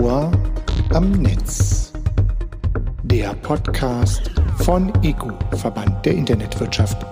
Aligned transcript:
Ohr 0.00 0.32
am 0.90 1.12
Netz. 1.12 1.92
Der 3.04 3.32
Podcast 3.34 4.30
von 4.58 4.92
ECO, 5.04 5.30
Verband 5.56 6.04
der 6.04 6.14
Internetwirtschaft. 6.14 7.04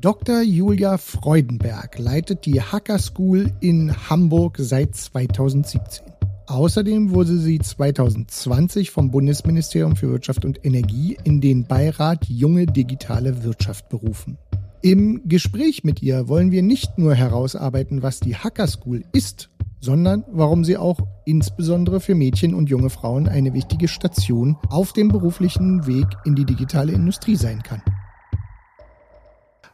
Dr. 0.00 0.42
Julia 0.42 0.98
Freudenberg 0.98 1.98
leitet 1.98 2.46
die 2.46 2.60
Hacker 2.60 2.98
School 2.98 3.52
in 3.60 3.94
Hamburg 4.10 4.56
seit 4.58 4.96
2017. 4.96 6.04
Außerdem 6.48 7.10
wurde 7.10 7.36
sie 7.38 7.60
2020 7.60 8.90
vom 8.90 9.12
Bundesministerium 9.12 9.94
für 9.94 10.10
Wirtschaft 10.10 10.44
und 10.44 10.64
Energie 10.64 11.16
in 11.22 11.40
den 11.40 11.64
Beirat 11.64 12.24
Junge 12.28 12.66
Digitale 12.66 13.44
Wirtschaft 13.44 13.88
berufen. 13.88 14.36
Im 14.82 15.22
Gespräch 15.28 15.84
mit 15.84 16.02
ihr 16.02 16.28
wollen 16.28 16.50
wir 16.50 16.62
nicht 16.62 16.98
nur 16.98 17.14
herausarbeiten, 17.14 18.02
was 18.02 18.20
die 18.20 18.36
Hacker 18.36 18.66
School 18.66 19.04
ist, 19.12 19.50
sondern 19.86 20.24
warum 20.28 20.64
sie 20.64 20.76
auch 20.76 20.98
insbesondere 21.24 22.00
für 22.00 22.16
Mädchen 22.16 22.54
und 22.54 22.68
junge 22.68 22.90
Frauen 22.90 23.28
eine 23.28 23.54
wichtige 23.54 23.86
Station 23.86 24.58
auf 24.68 24.92
dem 24.92 25.08
beruflichen 25.08 25.86
Weg 25.86 26.06
in 26.24 26.34
die 26.34 26.44
digitale 26.44 26.92
Industrie 26.92 27.36
sein 27.36 27.62
kann. 27.62 27.82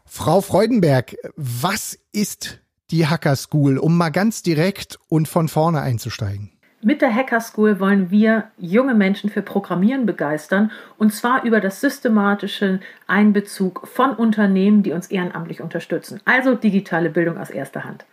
Frau 0.05 0.43
Freudenberg, 0.43 1.16
was 1.37 1.98
ist 2.12 2.61
die 2.91 3.07
Hacker 3.07 3.37
School, 3.37 3.79
um 3.79 3.97
mal 3.97 4.11
ganz 4.11 4.43
direkt 4.43 4.98
und 5.09 5.27
von 5.27 5.48
vorne 5.48 5.80
einzusteigen? 5.80 6.52
Mit 6.85 7.01
der 7.01 7.15
Hacker 7.15 7.41
School 7.41 7.80
wollen 7.80 8.10
wir 8.10 8.51
junge 8.59 8.95
Menschen 8.95 9.30
für 9.30 9.41
Programmieren 9.41 10.05
begeistern 10.05 10.71
und 10.99 11.15
zwar 11.15 11.45
über 11.45 11.60
das 11.60 11.80
systematische 11.80 12.80
Einbezug 13.07 13.87
von 13.87 14.10
Unternehmen, 14.10 14.83
die 14.83 14.93
uns 14.93 15.07
ehrenamtlich 15.07 15.63
unterstützen. 15.63 16.21
Also 16.27 16.55
digitale 16.55 17.09
Bildung 17.09 17.38
aus 17.38 17.49
erster 17.49 17.85
Hand. 17.85 18.05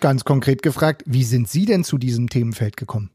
Ganz 0.00 0.24
konkret 0.24 0.62
gefragt, 0.62 1.02
wie 1.06 1.24
sind 1.24 1.48
Sie 1.48 1.64
denn 1.64 1.84
zu 1.84 1.98
diesem 1.98 2.28
Themenfeld 2.28 2.76
gekommen? 2.76 3.10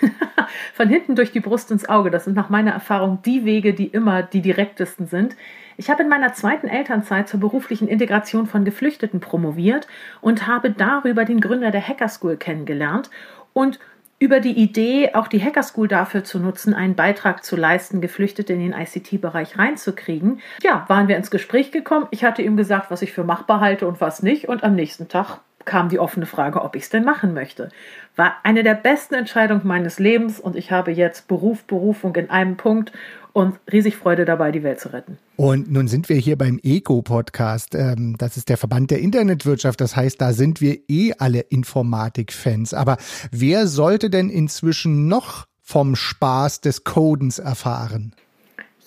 Von 0.74 0.88
hinten 0.88 1.16
durch 1.16 1.32
die 1.32 1.40
Brust 1.40 1.70
ins 1.70 1.88
Auge. 1.88 2.10
Das 2.10 2.24
sind 2.24 2.34
nach 2.34 2.48
meiner 2.48 2.72
Erfahrung 2.72 3.20
die 3.24 3.44
Wege, 3.44 3.74
die 3.74 3.86
immer 3.86 4.22
die 4.22 4.42
direktesten 4.42 5.06
sind. 5.06 5.36
Ich 5.76 5.90
habe 5.90 6.02
in 6.02 6.08
meiner 6.08 6.32
zweiten 6.32 6.68
Elternzeit 6.68 7.28
zur 7.28 7.40
beruflichen 7.40 7.88
Integration 7.88 8.46
von 8.46 8.64
Geflüchteten 8.64 9.20
promoviert 9.20 9.86
und 10.20 10.46
habe 10.46 10.70
darüber 10.70 11.24
den 11.24 11.40
Gründer 11.40 11.70
der 11.70 11.86
Hacker 11.86 12.08
School 12.08 12.36
kennengelernt 12.36 13.10
und 13.52 13.78
über 14.18 14.40
die 14.40 14.52
Idee, 14.52 15.10
auch 15.12 15.28
die 15.28 15.42
Hacker 15.42 15.62
School 15.62 15.88
dafür 15.88 16.24
zu 16.24 16.38
nutzen, 16.38 16.72
einen 16.72 16.94
Beitrag 16.94 17.44
zu 17.44 17.54
leisten, 17.54 18.00
Geflüchtete 18.00 18.54
in 18.54 18.60
den 18.60 18.72
ICT-Bereich 18.72 19.58
reinzukriegen. 19.58 20.40
Ja, 20.62 20.86
waren 20.88 21.08
wir 21.08 21.18
ins 21.18 21.30
Gespräch 21.30 21.70
gekommen. 21.70 22.06
Ich 22.10 22.24
hatte 22.24 22.40
ihm 22.40 22.56
gesagt, 22.56 22.90
was 22.90 23.02
ich 23.02 23.12
für 23.12 23.24
machbar 23.24 23.60
halte 23.60 23.86
und 23.86 24.00
was 24.00 24.22
nicht. 24.22 24.48
Und 24.48 24.64
am 24.64 24.74
nächsten 24.74 25.08
Tag 25.08 25.40
kam 25.66 25.90
die 25.90 25.98
offene 25.98 26.24
Frage, 26.24 26.62
ob 26.62 26.74
ich 26.74 26.84
es 26.84 26.88
denn 26.88 27.04
machen 27.04 27.34
möchte. 27.34 27.68
War 28.16 28.36
eine 28.44 28.62
der 28.62 28.74
besten 28.74 29.14
Entscheidungen 29.14 29.66
meines 29.66 29.98
Lebens 29.98 30.40
und 30.40 30.56
ich 30.56 30.70
habe 30.72 30.92
jetzt 30.92 31.28
Beruf, 31.28 31.64
Berufung 31.64 32.16
in 32.16 32.30
einem 32.30 32.56
Punkt 32.56 32.92
und 33.34 33.58
riesig 33.70 33.96
Freude 33.96 34.24
dabei, 34.24 34.50
die 34.50 34.62
Welt 34.62 34.80
zu 34.80 34.94
retten. 34.94 35.18
Und 35.36 35.70
nun 35.70 35.88
sind 35.88 36.08
wir 36.08 36.16
hier 36.16 36.38
beim 36.38 36.58
Eco-Podcast. 36.62 37.74
Ähm, 37.74 38.16
das 38.16 38.38
ist 38.38 38.48
der 38.48 38.56
Verband 38.56 38.90
der 38.90 39.00
Internetwirtschaft. 39.00 39.78
Das 39.82 39.94
heißt, 39.94 40.18
da 40.18 40.32
sind 40.32 40.62
wir 40.62 40.78
eh 40.88 41.12
alle 41.18 41.40
Informatik-Fans. 41.40 42.72
Aber 42.72 42.96
wer 43.30 43.66
sollte 43.66 44.08
denn 44.08 44.30
inzwischen 44.30 45.06
noch 45.08 45.46
vom 45.60 45.96
Spaß 45.96 46.62
des 46.62 46.84
Codens 46.84 47.38
erfahren? 47.38 48.14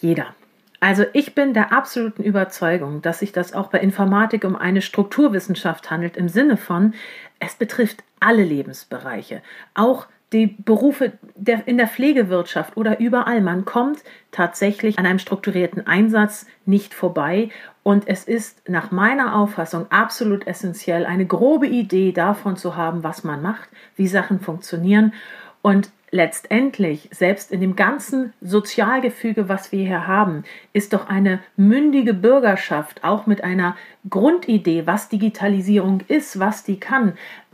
Jeder. 0.01 0.33
Also 0.79 1.05
ich 1.13 1.35
bin 1.35 1.53
der 1.53 1.73
absoluten 1.73 2.23
Überzeugung, 2.23 3.01
dass 3.01 3.19
sich 3.19 3.31
das 3.31 3.53
auch 3.53 3.67
bei 3.67 3.79
Informatik 3.79 4.45
um 4.45 4.55
eine 4.55 4.81
Strukturwissenschaft 4.81 5.91
handelt, 5.91 6.15
im 6.15 6.29
Sinne 6.29 6.57
von, 6.57 6.93
es 7.39 7.55
betrifft 7.55 8.03
alle 8.19 8.43
Lebensbereiche, 8.43 9.41
auch 9.73 10.07
die 10.31 10.47
Berufe 10.47 11.13
der, 11.35 11.67
in 11.67 11.77
der 11.77 11.87
Pflegewirtschaft 11.87 12.77
oder 12.77 12.99
überall. 12.99 13.41
Man 13.41 13.65
kommt 13.65 14.03
tatsächlich 14.31 14.99
an 14.99 15.05
einem 15.05 15.19
strukturierten 15.19 15.87
Einsatz 15.87 16.45
nicht 16.65 16.93
vorbei. 16.93 17.49
Und 17.81 18.07
es 18.07 18.25
ist 18.25 18.69
nach 18.69 18.91
meiner 18.91 19.35
Auffassung 19.35 19.87
absolut 19.89 20.45
essentiell, 20.45 21.05
eine 21.05 21.25
grobe 21.25 21.65
Idee 21.65 22.11
davon 22.11 22.57
zu 22.57 22.75
haben, 22.75 23.03
was 23.03 23.23
man 23.23 23.41
macht, 23.41 23.69
wie 23.95 24.07
Sachen 24.07 24.39
funktionieren. 24.39 25.13
Und 25.63 25.89
letztendlich, 26.11 27.09
selbst 27.11 27.51
in 27.51 27.61
dem 27.61 27.75
ganzen 27.75 28.33
Sozialgefüge, 28.41 29.49
was 29.49 29.71
wir 29.71 29.85
hier 29.85 30.07
haben, 30.07 30.43
ist 30.73 30.93
doch 30.93 31.07
eine 31.07 31.39
mündige 31.55 32.13
Bürgerschaft, 32.13 33.03
auch 33.03 33.25
mit 33.25 33.43
einer 33.43 33.75
Grundidee, 34.09 34.85
was 34.85 35.09
Digitalisierung 35.09 36.01
ist, 36.07 36.39
was 36.39 36.63
die 36.63 36.79
kann, 36.79 37.13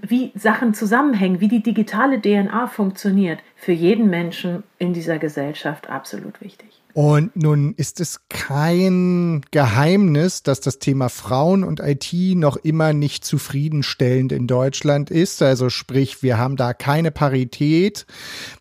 wie 0.10 0.32
Sachen 0.36 0.74
zusammenhängen, 0.74 1.40
wie 1.40 1.48
die 1.48 1.64
digitale 1.64 2.22
DNA 2.22 2.68
funktioniert, 2.68 3.40
für 3.56 3.72
jeden 3.72 4.10
Menschen 4.10 4.64
in 4.78 4.94
dieser 4.94 5.18
Gesellschaft 5.20 5.90
absolut 5.90 6.42
wichtig. 6.42 6.82
Und 6.96 7.36
nun 7.36 7.74
ist 7.76 8.00
es 8.00 8.22
kein 8.30 9.42
Geheimnis, 9.52 10.44
dass 10.44 10.62
das 10.62 10.80
Thema 10.80 11.10
Frauen 11.10 11.66
und 11.66 11.82
IT 11.82 12.14
noch 12.38 12.56
immer 12.56 12.94
nicht 12.94 13.26
zufriedenstellend 13.26 14.32
in 14.32 14.48
Deutschland 14.48 15.12
ist. 15.12 15.42
Also 15.42 15.70
sprich, 15.70 16.24
wir 16.24 16.38
haben 16.38 16.56
da 16.56 16.74
keine 16.74 17.12
Parität, 17.12 18.06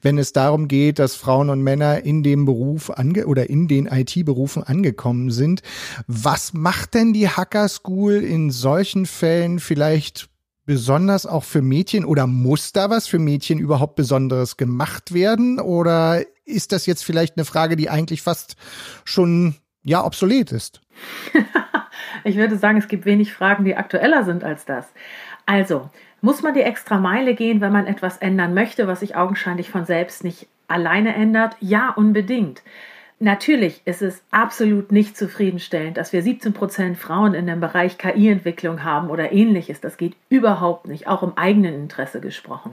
wenn 0.02 0.18
es 0.18 0.32
darum 0.32 0.66
geht, 0.66 0.98
dass 0.98 1.14
Frauen 1.14 1.48
und 1.48 1.62
Männer 1.62 2.04
in 2.04 2.24
dem 2.24 2.44
Beruf 2.44 2.90
ange 2.90 3.28
oder 3.28 3.48
in 3.48 3.68
den 3.68 3.86
IT-Berufen 3.86 4.64
angekommen 4.64 5.30
sind. 5.30 5.62
Was 6.08 6.54
macht 6.54 6.94
denn 6.94 7.12
die 7.12 7.28
Hacker 7.28 7.68
School 7.68 8.14
in 8.14 8.50
solchen 8.50 9.06
Fällen 9.06 9.60
vielleicht 9.60 10.28
besonders 10.66 11.26
auch 11.26 11.44
für 11.44 11.62
Mädchen 11.62 12.04
oder 12.04 12.26
muss 12.26 12.72
da 12.72 12.90
was 12.90 13.06
für 13.06 13.18
Mädchen 13.18 13.58
überhaupt 13.58 13.96
Besonderes 13.96 14.56
gemacht 14.56 15.12
werden? 15.14 15.60
Oder 15.60 16.22
ist 16.44 16.72
das 16.72 16.86
jetzt 16.86 17.04
vielleicht 17.04 17.36
eine 17.36 17.44
Frage, 17.44 17.76
die 17.76 17.90
eigentlich 17.90 18.22
fast 18.22 18.56
schon 19.04 19.56
ja 19.82 20.04
obsolet 20.04 20.52
ist? 20.52 20.80
ich 22.24 22.36
würde 22.36 22.56
sagen, 22.56 22.78
es 22.78 22.88
gibt 22.88 23.04
wenig 23.04 23.32
Fragen, 23.32 23.64
die 23.64 23.76
aktueller 23.76 24.24
sind 24.24 24.44
als 24.44 24.64
das. 24.64 24.86
Also, 25.46 25.90
muss 26.20 26.42
man 26.42 26.54
die 26.54 26.62
extra 26.62 26.98
Meile 26.98 27.34
gehen, 27.34 27.60
wenn 27.60 27.72
man 27.72 27.86
etwas 27.86 28.16
ändern 28.16 28.54
möchte, 28.54 28.86
was 28.86 29.00
sich 29.00 29.14
augenscheinlich 29.14 29.70
von 29.70 29.84
selbst 29.84 30.24
nicht 30.24 30.46
alleine 30.68 31.14
ändert? 31.14 31.56
Ja, 31.60 31.90
unbedingt. 31.90 32.62
Natürlich 33.24 33.80
ist 33.86 34.02
es 34.02 34.22
absolut 34.30 34.92
nicht 34.92 35.16
zufriedenstellend, 35.16 35.96
dass 35.96 36.12
wir 36.12 36.22
17 36.22 36.52
Prozent 36.52 36.98
Frauen 36.98 37.32
in 37.32 37.46
dem 37.46 37.58
Bereich 37.58 37.96
KI-Entwicklung 37.96 38.84
haben 38.84 39.08
oder 39.08 39.32
ähnliches. 39.32 39.80
Das 39.80 39.96
geht 39.96 40.14
überhaupt 40.28 40.88
nicht, 40.88 41.06
auch 41.06 41.22
im 41.22 41.32
eigenen 41.38 41.74
Interesse 41.74 42.20
gesprochen. 42.20 42.72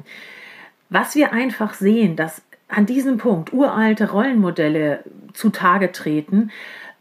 Was 0.90 1.16
wir 1.16 1.32
einfach 1.32 1.74
sehen, 1.74 2.18
dass 2.18 2.42
an 2.68 2.86
diesem 2.86 3.18
Punkt 3.18 3.54
uralte 3.54 4.12
Rollenmodelle 4.12 5.06
zutage 5.32 5.94
treten, 5.94 6.52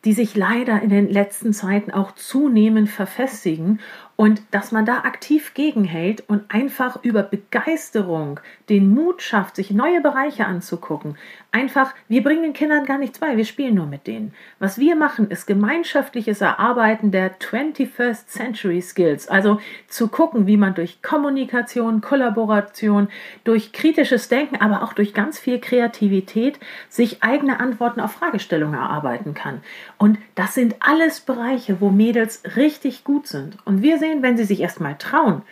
die 0.05 0.13
sich 0.13 0.37
leider 0.37 0.81
in 0.81 0.89
den 0.89 1.11
letzten 1.11 1.53
Zeiten 1.53 1.91
auch 1.91 2.13
zunehmend 2.13 2.89
verfestigen 2.89 3.81
und 4.15 4.43
dass 4.53 4.71
man 4.71 4.87
da 4.87 4.99
aktiv 4.99 5.55
gegenhält 5.55 6.23
und 6.29 6.55
einfach 6.55 7.03
über 7.03 7.25
Begeisterung 7.25 8.39
den 8.71 8.95
Mut 8.95 9.21
schafft, 9.21 9.57
sich 9.57 9.73
neue 9.73 10.01
Bereiche 10.01 10.47
anzugucken. 10.47 11.17
Einfach, 11.51 11.93
wir 12.07 12.23
bringen 12.23 12.45
den 12.45 12.53
Kindern 12.53 12.85
gar 12.85 12.99
nichts 12.99 13.19
bei, 13.19 13.37
wir 13.37 13.45
spielen 13.45 13.75
nur 13.75 13.87
mit 13.87 14.07
denen. 14.07 14.33
Was 14.61 14.79
wir 14.79 14.95
machen, 14.95 15.29
ist 15.31 15.47
gemeinschaftliches 15.47 16.41
Erarbeiten 16.41 17.11
der 17.11 17.39
21st 17.39 18.29
Century 18.29 18.81
Skills. 18.81 19.29
Also 19.29 19.61
zu 19.89 20.07
gucken, 20.07 20.47
wie 20.47 20.57
man 20.57 20.75
durch 20.75 21.03
Kommunikation, 21.03 22.01
Kollaboration, 22.01 23.09
durch 23.43 23.73
kritisches 23.73 24.29
Denken, 24.29 24.57
aber 24.57 24.85
auch 24.85 24.93
durch 24.93 25.13
ganz 25.13 25.41
viel 25.41 25.59
Kreativität 25.59 26.61
sich 26.89 27.25
eigene 27.25 27.59
Antworten 27.59 28.01
auf 28.01 28.13
Fragestellungen 28.13 28.79
erarbeiten 28.79 29.35
kann. 29.35 29.61
Und 29.99 30.19
das 30.37 30.55
sind 30.55 30.77
alles 30.79 31.21
Bereiche, 31.21 31.81
wo 31.81 31.91
Mädels 31.91 32.43
richtig 32.55 33.03
gut 33.03 33.27
sind. 33.27 33.59
Und 33.65 33.83
wir 33.83 33.99
sehen 33.99 34.21
wenn 34.23 34.37
sie 34.37 34.45
sich 34.45 34.61
erstmal 34.61 34.97
trauen 34.97 35.43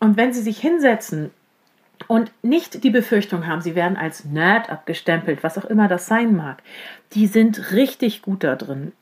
und 0.00 0.16
wenn 0.16 0.32
sie 0.32 0.42
sich 0.42 0.58
hinsetzen 0.58 1.30
und 2.06 2.30
nicht 2.42 2.84
die 2.84 2.90
Befürchtung 2.90 3.46
haben, 3.46 3.60
sie 3.60 3.74
werden 3.74 3.96
als 3.96 4.24
Nerd 4.24 4.70
abgestempelt, 4.70 5.42
was 5.42 5.58
auch 5.58 5.64
immer 5.64 5.88
das 5.88 6.06
sein 6.06 6.36
mag, 6.36 6.62
die 7.12 7.26
sind 7.26 7.72
richtig 7.72 8.22
gut 8.22 8.44
da 8.44 8.56
drin. 8.56 8.92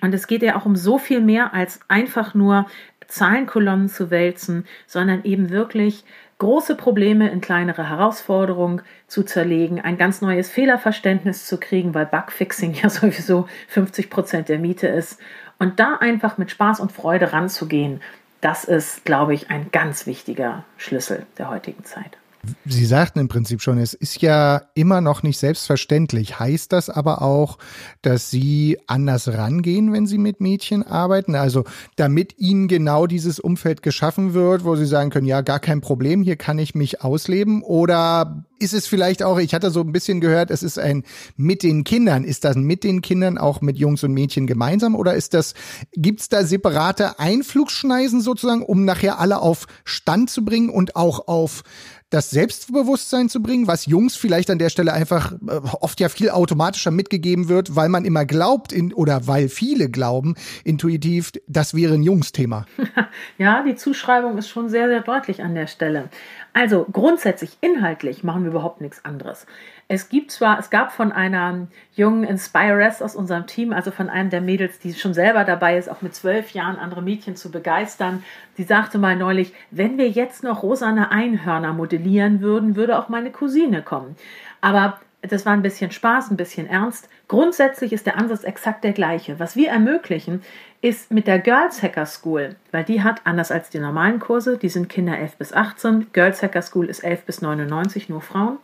Und 0.00 0.14
es 0.14 0.26
geht 0.26 0.42
ja 0.42 0.56
auch 0.56 0.64
um 0.64 0.76
so 0.76 0.98
viel 0.98 1.20
mehr 1.20 1.52
als 1.52 1.80
einfach 1.88 2.34
nur 2.34 2.66
Zahlenkolonnen 3.06 3.88
zu 3.88 4.10
wälzen, 4.10 4.66
sondern 4.86 5.24
eben 5.24 5.50
wirklich 5.50 6.04
große 6.38 6.74
Probleme 6.74 7.30
in 7.30 7.40
kleinere 7.40 7.88
Herausforderungen 7.88 8.82
zu 9.06 9.24
zerlegen, 9.24 9.80
ein 9.80 9.98
ganz 9.98 10.22
neues 10.22 10.50
Fehlerverständnis 10.50 11.46
zu 11.46 11.58
kriegen, 11.58 11.94
weil 11.94 12.06
Bugfixing 12.06 12.74
ja 12.82 12.88
sowieso 12.88 13.46
50 13.68 14.08
Prozent 14.08 14.48
der 14.48 14.58
Miete 14.58 14.88
ist 14.88 15.20
und 15.58 15.78
da 15.78 15.96
einfach 15.96 16.38
mit 16.38 16.50
Spaß 16.50 16.80
und 16.80 16.92
Freude 16.92 17.32
ranzugehen, 17.32 18.00
das 18.40 18.64
ist, 18.64 19.04
glaube 19.04 19.34
ich, 19.34 19.50
ein 19.50 19.70
ganz 19.70 20.06
wichtiger 20.06 20.64
Schlüssel 20.76 21.26
der 21.38 21.50
heutigen 21.50 21.84
Zeit. 21.84 22.18
Sie 22.64 22.86
sagten 22.86 23.18
im 23.18 23.28
Prinzip 23.28 23.60
schon, 23.60 23.78
es 23.78 23.92
ist 23.92 24.22
ja 24.22 24.62
immer 24.74 25.00
noch 25.02 25.22
nicht 25.22 25.38
selbstverständlich. 25.38 26.38
Heißt 26.38 26.72
das 26.72 26.88
aber 26.88 27.20
auch, 27.20 27.58
dass 28.00 28.30
Sie 28.30 28.78
anders 28.86 29.28
rangehen, 29.28 29.92
wenn 29.92 30.06
Sie 30.06 30.16
mit 30.16 30.40
Mädchen 30.40 30.82
arbeiten? 30.82 31.34
Also 31.34 31.64
damit 31.96 32.38
Ihnen 32.38 32.66
genau 32.66 33.06
dieses 33.06 33.40
Umfeld 33.40 33.82
geschaffen 33.82 34.32
wird, 34.32 34.64
wo 34.64 34.74
Sie 34.74 34.86
sagen 34.86 35.10
können, 35.10 35.26
ja, 35.26 35.42
gar 35.42 35.60
kein 35.60 35.82
Problem, 35.82 36.22
hier 36.22 36.36
kann 36.36 36.58
ich 36.58 36.74
mich 36.74 37.02
ausleben? 37.02 37.62
Oder 37.62 38.44
ist 38.58 38.74
es 38.74 38.86
vielleicht 38.86 39.22
auch, 39.22 39.38
ich 39.38 39.54
hatte 39.54 39.70
so 39.70 39.80
ein 39.80 39.92
bisschen 39.92 40.20
gehört, 40.20 40.50
es 40.50 40.62
ist 40.62 40.78
ein 40.78 41.04
mit 41.36 41.62
den 41.62 41.84
Kindern. 41.84 42.24
Ist 42.24 42.44
das 42.44 42.56
mit 42.56 42.84
den 42.84 43.02
Kindern 43.02 43.38
auch 43.38 43.60
mit 43.60 43.78
Jungs 43.78 44.04
und 44.04 44.12
Mädchen 44.12 44.46
gemeinsam? 44.46 44.94
Oder 44.94 45.14
ist 45.14 45.34
das, 45.34 45.54
gibt's 45.92 46.28
da 46.28 46.44
separate 46.44 47.18
Einflugschneisen 47.18 48.20
sozusagen, 48.20 48.62
um 48.62 48.84
nachher 48.84 49.18
alle 49.18 49.40
auf 49.40 49.66
Stand 49.84 50.30
zu 50.30 50.44
bringen 50.44 50.70
und 50.70 50.96
auch 50.96 51.26
auf 51.26 51.64
das 52.10 52.30
Selbstbewusstsein 52.30 53.28
zu 53.28 53.40
bringen, 53.40 53.68
was 53.68 53.86
Jungs 53.86 54.16
vielleicht 54.16 54.50
an 54.50 54.58
der 54.58 54.68
Stelle 54.68 54.92
einfach 54.92 55.32
äh, 55.32 55.60
oft 55.80 56.00
ja 56.00 56.08
viel 56.08 56.30
automatischer 56.30 56.90
mitgegeben 56.90 57.48
wird, 57.48 57.76
weil 57.76 57.88
man 57.88 58.04
immer 58.04 58.26
glaubt 58.26 58.72
in, 58.72 58.92
oder 58.92 59.26
weil 59.26 59.48
viele 59.48 59.88
glauben 59.88 60.34
intuitiv, 60.64 61.32
das 61.46 61.74
wäre 61.74 61.94
ein 61.94 62.02
Jungsthema. 62.02 62.66
Ja, 63.38 63.62
die 63.62 63.74
Zuschreibung 63.74 64.38
ist 64.38 64.48
schon 64.48 64.68
sehr, 64.68 64.88
sehr 64.88 65.00
deutlich 65.00 65.42
an 65.42 65.54
der 65.54 65.66
Stelle. 65.66 66.10
Also 66.52 66.84
grundsätzlich 66.90 67.58
inhaltlich 67.60 68.24
machen 68.24 68.42
wir 68.42 68.50
überhaupt 68.50 68.80
nichts 68.80 69.04
anderes. 69.04 69.46
Es 69.86 70.08
gibt 70.08 70.32
zwar, 70.32 70.58
es 70.58 70.70
gab 70.70 70.92
von 70.92 71.12
einer 71.12 71.68
jungen 71.94 72.24
Inspiress 72.24 73.02
aus 73.02 73.14
unserem 73.14 73.46
Team, 73.46 73.72
also 73.72 73.90
von 73.90 74.08
einem 74.08 74.30
der 74.30 74.40
Mädels, 74.40 74.78
die 74.80 74.94
schon 74.94 75.14
selber 75.14 75.44
dabei 75.44 75.78
ist, 75.78 75.88
auch 75.88 76.02
mit 76.02 76.14
zwölf 76.14 76.50
Jahren 76.50 76.76
andere 76.76 77.02
Mädchen 77.02 77.36
zu 77.36 77.50
begeistern, 77.50 78.24
die 78.58 78.64
sagte 78.64 78.98
mal 78.98 79.16
neulich, 79.16 79.52
wenn 79.70 79.96
wir 79.96 80.08
jetzt 80.08 80.42
noch 80.42 80.62
rosane 80.62 81.12
Einhörner 81.12 81.72
modellieren 81.72 82.40
würden, 82.40 82.74
würde 82.74 82.98
auch 82.98 83.08
meine 83.08 83.30
Cousine 83.30 83.82
kommen. 83.82 84.16
Aber 84.60 85.00
das 85.22 85.44
war 85.44 85.52
ein 85.52 85.62
bisschen 85.62 85.90
Spaß, 85.90 86.30
ein 86.30 86.36
bisschen 86.36 86.66
ernst. 86.66 87.08
Grundsätzlich 87.28 87.92
ist 87.92 88.06
der 88.06 88.16
Ansatz 88.16 88.42
exakt 88.42 88.84
der 88.84 88.92
gleiche. 88.92 89.38
Was 89.38 89.54
wir 89.54 89.68
ermöglichen, 89.68 90.42
ist 90.82 91.10
mit 91.10 91.26
der 91.26 91.38
Girls 91.38 91.82
Hacker 91.82 92.06
School, 92.06 92.56
weil 92.72 92.84
die 92.84 93.02
hat, 93.02 93.20
anders 93.24 93.50
als 93.50 93.68
die 93.68 93.78
normalen 93.78 94.18
Kurse, 94.18 94.56
die 94.56 94.70
sind 94.70 94.88
Kinder 94.88 95.18
11 95.18 95.36
bis 95.36 95.52
18, 95.52 96.06
Girls 96.12 96.42
Hacker 96.42 96.62
School 96.62 96.86
ist 96.86 97.04
11 97.04 97.24
bis 97.24 97.42
99, 97.42 98.08
nur 98.08 98.22
Frauen, 98.22 98.58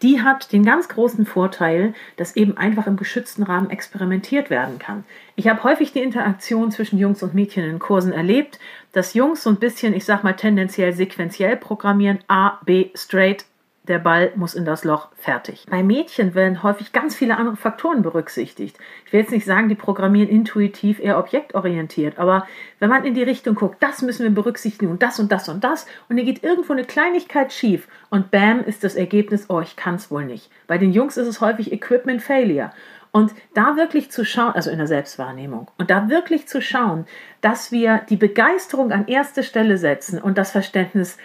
die 0.00 0.22
hat 0.22 0.52
den 0.52 0.64
ganz 0.64 0.88
großen 0.88 1.26
Vorteil, 1.26 1.92
dass 2.16 2.34
eben 2.34 2.56
einfach 2.56 2.86
im 2.86 2.96
geschützten 2.96 3.42
Rahmen 3.42 3.68
experimentiert 3.68 4.48
werden 4.48 4.78
kann. 4.78 5.04
Ich 5.36 5.48
habe 5.48 5.62
häufig 5.62 5.92
die 5.92 6.02
Interaktion 6.02 6.70
zwischen 6.70 6.98
Jungs 6.98 7.22
und 7.22 7.34
Mädchen 7.34 7.64
in 7.64 7.78
Kursen 7.78 8.12
erlebt, 8.12 8.58
dass 8.92 9.12
Jungs 9.12 9.42
so 9.42 9.50
ein 9.50 9.56
bisschen, 9.56 9.92
ich 9.94 10.06
sag 10.06 10.24
mal, 10.24 10.32
tendenziell 10.32 10.94
sequenziell 10.94 11.56
programmieren, 11.56 12.20
A, 12.28 12.58
B, 12.64 12.88
straight, 12.94 13.44
der 13.84 13.98
Ball 13.98 14.32
muss 14.36 14.54
in 14.54 14.64
das 14.64 14.84
Loch, 14.84 15.08
fertig. 15.16 15.66
Bei 15.70 15.82
Mädchen 15.82 16.34
werden 16.34 16.62
häufig 16.62 16.92
ganz 16.92 17.16
viele 17.16 17.36
andere 17.36 17.56
Faktoren 17.56 18.02
berücksichtigt. 18.02 18.76
Ich 19.06 19.12
will 19.12 19.20
jetzt 19.20 19.32
nicht 19.32 19.46
sagen, 19.46 19.68
die 19.68 19.74
programmieren 19.74 20.28
intuitiv 20.28 21.00
eher 21.00 21.18
objektorientiert, 21.18 22.18
aber 22.18 22.46
wenn 22.78 22.90
man 22.90 23.04
in 23.04 23.14
die 23.14 23.22
Richtung 23.22 23.54
guckt, 23.54 23.82
das 23.82 24.02
müssen 24.02 24.22
wir 24.22 24.30
berücksichtigen 24.30 24.90
und 24.90 25.02
das 25.02 25.18
und 25.18 25.32
das 25.32 25.48
und 25.48 25.64
das 25.64 25.86
und 26.08 26.18
dann 26.18 26.26
geht 26.26 26.44
irgendwo 26.44 26.72
eine 26.72 26.84
Kleinigkeit 26.84 27.52
schief 27.52 27.88
und 28.10 28.30
bam 28.30 28.60
ist 28.60 28.84
das 28.84 28.94
Ergebnis, 28.94 29.46
oh, 29.48 29.60
ich 29.60 29.76
kann 29.76 29.94
es 29.94 30.10
wohl 30.10 30.24
nicht. 30.24 30.50
Bei 30.66 30.76
den 30.76 30.92
Jungs 30.92 31.16
ist 31.16 31.26
es 31.26 31.40
häufig 31.40 31.72
Equipment 31.72 32.22
Failure. 32.22 32.70
Und 33.12 33.32
da 33.54 33.76
wirklich 33.76 34.12
zu 34.12 34.24
schauen, 34.24 34.52
also 34.52 34.70
in 34.70 34.78
der 34.78 34.86
Selbstwahrnehmung, 34.86 35.68
und 35.78 35.90
da 35.90 36.08
wirklich 36.08 36.46
zu 36.46 36.62
schauen, 36.62 37.06
dass 37.40 37.72
wir 37.72 38.02
die 38.08 38.16
Begeisterung 38.16 38.92
an 38.92 39.08
erste 39.08 39.42
Stelle 39.42 39.78
setzen 39.78 40.20
und 40.20 40.38
das 40.38 40.52
Verständnis, 40.52 41.18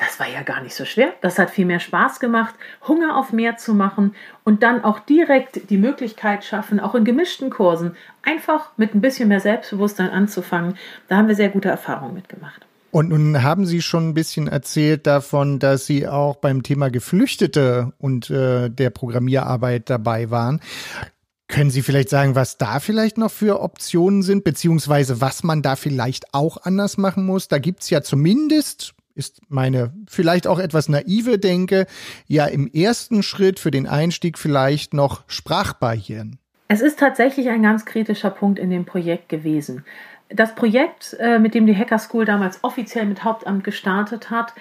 das 0.00 0.18
war 0.18 0.28
ja 0.28 0.42
gar 0.42 0.62
nicht 0.62 0.74
so 0.74 0.86
schwer. 0.86 1.12
Das 1.20 1.38
hat 1.38 1.50
viel 1.50 1.66
mehr 1.66 1.78
Spaß 1.78 2.20
gemacht, 2.20 2.54
Hunger 2.88 3.16
auf 3.16 3.32
mehr 3.32 3.58
zu 3.58 3.74
machen 3.74 4.14
und 4.44 4.62
dann 4.62 4.82
auch 4.82 4.98
direkt 5.00 5.68
die 5.68 5.76
Möglichkeit 5.76 6.42
schaffen, 6.44 6.80
auch 6.80 6.94
in 6.94 7.04
gemischten 7.04 7.50
Kursen 7.50 7.96
einfach 8.22 8.70
mit 8.78 8.94
ein 8.94 9.02
bisschen 9.02 9.28
mehr 9.28 9.40
Selbstbewusstsein 9.40 10.08
anzufangen. 10.08 10.76
Da 11.08 11.16
haben 11.16 11.28
wir 11.28 11.34
sehr 11.34 11.50
gute 11.50 11.68
Erfahrungen 11.68 12.14
mitgemacht. 12.14 12.66
Und 12.92 13.10
nun 13.10 13.42
haben 13.42 13.66
Sie 13.66 13.82
schon 13.82 14.08
ein 14.08 14.14
bisschen 14.14 14.48
erzählt 14.48 15.06
davon, 15.06 15.58
dass 15.58 15.86
Sie 15.86 16.08
auch 16.08 16.36
beim 16.36 16.62
Thema 16.62 16.90
Geflüchtete 16.90 17.92
und 17.98 18.30
äh, 18.30 18.68
der 18.68 18.90
Programmierarbeit 18.90 19.90
dabei 19.90 20.30
waren. 20.30 20.60
Können 21.46 21.70
Sie 21.70 21.82
vielleicht 21.82 22.08
sagen, 22.08 22.34
was 22.34 22.58
da 22.58 22.80
vielleicht 22.80 23.18
noch 23.18 23.30
für 23.30 23.60
Optionen 23.60 24.22
sind, 24.22 24.44
beziehungsweise 24.44 25.20
was 25.20 25.42
man 25.44 25.62
da 25.62 25.76
vielleicht 25.76 26.32
auch 26.32 26.56
anders 26.62 26.96
machen 26.96 27.26
muss? 27.26 27.48
Da 27.48 27.58
gibt's 27.58 27.90
ja 27.90 28.02
zumindest 28.02 28.94
ist 29.20 29.42
meine 29.48 29.92
vielleicht 30.08 30.46
auch 30.46 30.58
etwas 30.58 30.88
naive 30.88 31.38
Denke, 31.38 31.86
ja 32.26 32.46
im 32.46 32.66
ersten 32.72 33.22
Schritt 33.22 33.60
für 33.60 33.70
den 33.70 33.86
Einstieg 33.86 34.38
vielleicht 34.38 34.94
noch 34.94 35.24
Sprachbarrieren. 35.26 36.38
Es 36.68 36.80
ist 36.80 36.98
tatsächlich 36.98 37.50
ein 37.50 37.62
ganz 37.62 37.84
kritischer 37.84 38.30
Punkt 38.30 38.58
in 38.58 38.70
dem 38.70 38.86
Projekt 38.86 39.28
gewesen. 39.28 39.84
Das 40.30 40.54
Projekt, 40.54 41.16
äh, 41.20 41.38
mit 41.38 41.54
dem 41.54 41.66
die 41.66 41.76
Hacker 41.76 41.98
School 41.98 42.24
damals 42.24 42.64
offiziell 42.64 43.04
mit 43.04 43.22
Hauptamt 43.24 43.62
gestartet 43.62 44.30
hat, 44.30 44.54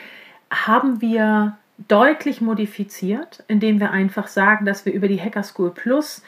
haben 0.52 1.00
wir 1.00 1.58
deutlich 1.88 2.42
modifiziert, 2.42 3.44
indem 3.48 3.80
wir 3.80 3.92
einfach 3.92 4.28
sagen, 4.28 4.66
dass 4.66 4.86
wir 4.86 4.92
über 4.92 5.08
die 5.08 5.22
Hacker 5.22 5.44
School 5.44 5.72
Plus 5.72 6.22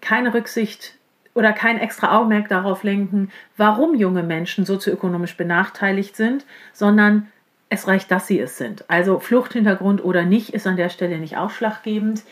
keine 0.00 0.34
Rücksicht 0.34 0.96
oder 1.36 1.52
kein 1.52 1.78
extra 1.78 2.16
Augenmerk 2.16 2.48
darauf 2.48 2.82
lenken, 2.82 3.30
warum 3.58 3.94
junge 3.94 4.22
Menschen 4.22 4.64
sozioökonomisch 4.64 5.36
benachteiligt 5.36 6.16
sind, 6.16 6.46
sondern 6.72 7.28
es 7.68 7.88
reicht, 7.88 8.10
dass 8.10 8.26
sie 8.26 8.38
es 8.38 8.58
sind. 8.58 8.84
Also 8.88 9.18
Fluchthintergrund 9.18 10.04
oder 10.04 10.24
nicht 10.24 10.50
ist 10.50 10.66
an 10.66 10.76
der 10.76 10.88
Stelle 10.88 11.18
nicht 11.18 11.36
ausschlaggebend. 11.36 12.22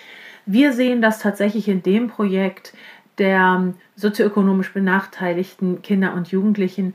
Wir 0.46 0.72
sehen, 0.72 1.02
dass 1.02 1.19
tatsächlich 1.19 1.69
in 1.69 1.82
dem 1.82 2.08
Projekt 2.08 2.75
der 3.19 3.75
sozioökonomisch 3.96 4.72
benachteiligten 4.72 5.82
Kinder 5.82 6.14
und 6.14 6.28
Jugendlichen 6.28 6.94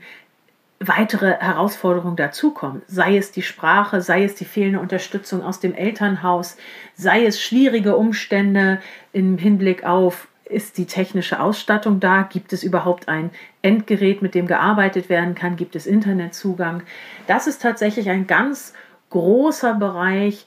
weitere 0.78 1.34
Herausforderungen 1.34 2.16
dazukommen. 2.16 2.80
Sei 2.86 3.18
es 3.18 3.32
die 3.32 3.42
Sprache, 3.42 4.00
sei 4.00 4.24
es 4.24 4.34
die 4.34 4.46
fehlende 4.46 4.80
Unterstützung 4.80 5.42
aus 5.42 5.60
dem 5.60 5.74
Elternhaus, 5.74 6.56
sei 6.94 7.26
es 7.26 7.40
schwierige 7.40 7.96
Umstände 7.96 8.80
im 9.12 9.36
Hinblick 9.36 9.84
auf 9.84 10.28
ist 10.50 10.78
die 10.78 10.86
technische 10.86 11.40
Ausstattung 11.40 12.00
da? 12.00 12.22
Gibt 12.22 12.52
es 12.52 12.62
überhaupt 12.62 13.08
ein 13.08 13.30
Endgerät, 13.62 14.22
mit 14.22 14.34
dem 14.34 14.46
gearbeitet 14.46 15.08
werden 15.08 15.34
kann? 15.34 15.56
Gibt 15.56 15.76
es 15.76 15.86
Internetzugang? 15.86 16.82
Das 17.26 17.46
ist 17.46 17.62
tatsächlich 17.62 18.10
ein 18.10 18.26
ganz 18.26 18.74
großer 19.10 19.74
Bereich, 19.74 20.46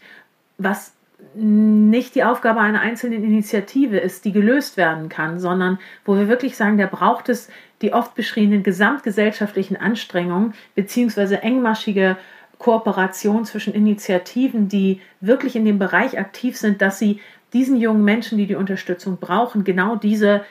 was 0.57 0.93
nicht 1.35 2.15
die 2.15 2.23
Aufgabe 2.23 2.59
einer 2.59 2.81
einzelnen 2.81 3.23
Initiative 3.23 3.97
ist, 3.97 4.25
die 4.25 4.31
gelöst 4.31 4.77
werden 4.77 5.09
kann, 5.09 5.39
sondern 5.39 5.79
wo 6.05 6.15
wir 6.15 6.27
wirklich 6.27 6.55
sagen, 6.55 6.77
da 6.77 6.85
braucht 6.85 7.29
es 7.29 7.49
die 7.81 7.93
oft 7.93 8.13
beschriebenen 8.15 8.63
gesamtgesellschaftlichen 8.63 9.75
Anstrengungen 9.77 10.53
beziehungsweise 10.75 11.41
engmaschige 11.41 12.17
Kooperation 12.59 13.45
zwischen 13.45 13.73
Initiativen, 13.73 14.69
die 14.69 15.01
wirklich 15.21 15.55
in 15.55 15.65
dem 15.65 15.79
Bereich 15.79 16.17
aktiv 16.17 16.57
sind, 16.57 16.81
dass 16.81 16.99
sie 16.99 17.19
diesen 17.53 17.77
jungen 17.77 18.03
Menschen, 18.03 18.37
die 18.37 18.47
die 18.47 18.55
Unterstützung 18.55 19.17
brauchen, 19.17 19.63
genau 19.63 19.95
diese, 19.95 20.43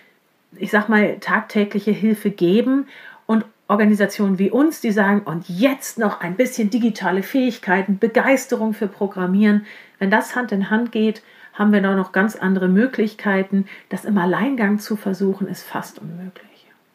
ich 0.57 0.71
sag 0.71 0.89
mal, 0.89 1.19
tagtägliche 1.21 1.91
Hilfe 1.91 2.31
geben 2.31 2.87
und 3.27 3.45
Organisationen 3.69 4.39
wie 4.39 4.51
uns, 4.51 4.81
die 4.81 4.93
sagen, 4.93 5.21
und 5.21 5.49
jetzt 5.49 5.99
noch 5.99 6.21
ein 6.21 6.37
bisschen 6.37 6.71
digitale 6.71 7.23
Fähigkeiten, 7.23 7.99
Begeisterung 7.99 8.75
für 8.75 8.87
Programmieren. 8.87 9.67
Wenn 9.99 10.11
das 10.11 10.37
Hand 10.37 10.53
in 10.53 10.69
Hand 10.69 10.93
geht, 10.93 11.23
haben 11.55 11.73
wir 11.73 11.81
da 11.81 11.95
noch 11.95 12.13
ganz 12.13 12.37
andere 12.37 12.69
Möglichkeiten. 12.69 13.67
Das 13.89 14.05
im 14.05 14.19
Alleingang 14.19 14.79
zu 14.79 14.97
versuchen, 14.97 15.49
ist 15.49 15.63
fast 15.63 15.99
unmöglich. 15.99 16.52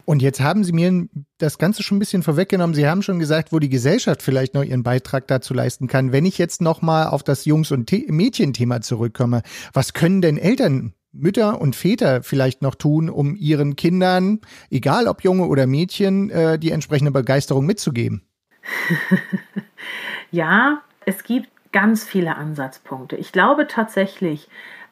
Und 0.08 0.22
jetzt 0.22 0.40
haben 0.40 0.64
Sie 0.64 0.72
mir 0.72 1.10
das 1.38 1.58
Ganze 1.58 1.84
schon 1.84 1.98
ein 1.98 2.00
bisschen 2.00 2.24
vorweggenommen. 2.24 2.74
Sie 2.74 2.88
haben 2.88 3.02
schon 3.02 3.20
gesagt, 3.20 3.52
wo 3.52 3.60
die 3.60 3.68
Gesellschaft 3.68 4.22
vielleicht 4.22 4.54
noch 4.54 4.64
ihren 4.64 4.82
Beitrag 4.82 5.28
dazu 5.28 5.54
leisten 5.54 5.88
kann. 5.88 6.14
Wenn 6.14 6.26
ich 6.26 6.38
jetzt 6.38 6.62
noch 6.62 6.82
mal 6.82 7.08
auf 7.08 7.24
das 7.24 7.44
Jungs- 7.44 7.74
und 7.74 7.92
Mädchenthema 7.92 8.80
zurückkomme, 8.80 9.42
was 9.74 9.92
können 9.92 10.22
denn 10.22 10.38
Eltern 10.38 10.94
Mütter 11.12 11.60
und 11.60 11.76
Väter 11.76 12.24
vielleicht 12.24 12.62
noch 12.62 12.76
tun, 12.76 13.10
um 13.10 13.36
ihren 13.36 13.76
Kindern, 13.76 14.40
egal 14.72 15.08
ob 15.08 15.26
Junge 15.26 15.48
oder 15.48 15.68
Mädchen, 15.68 16.30
äh, 16.30 16.58
die 16.58 16.72
entsprechende 16.72 17.12
Begeisterung 17.12 17.66
mitzugeben? 17.66 18.22
ja, 20.32 20.84
es 21.06 21.26
gibt 21.26 21.50
ganz 21.74 22.06
viele 22.06 22.38
Ansatzpunkte. 22.38 23.18
Ich 23.18 23.34
glaube 23.34 23.68
tatsächlich, 23.68 24.48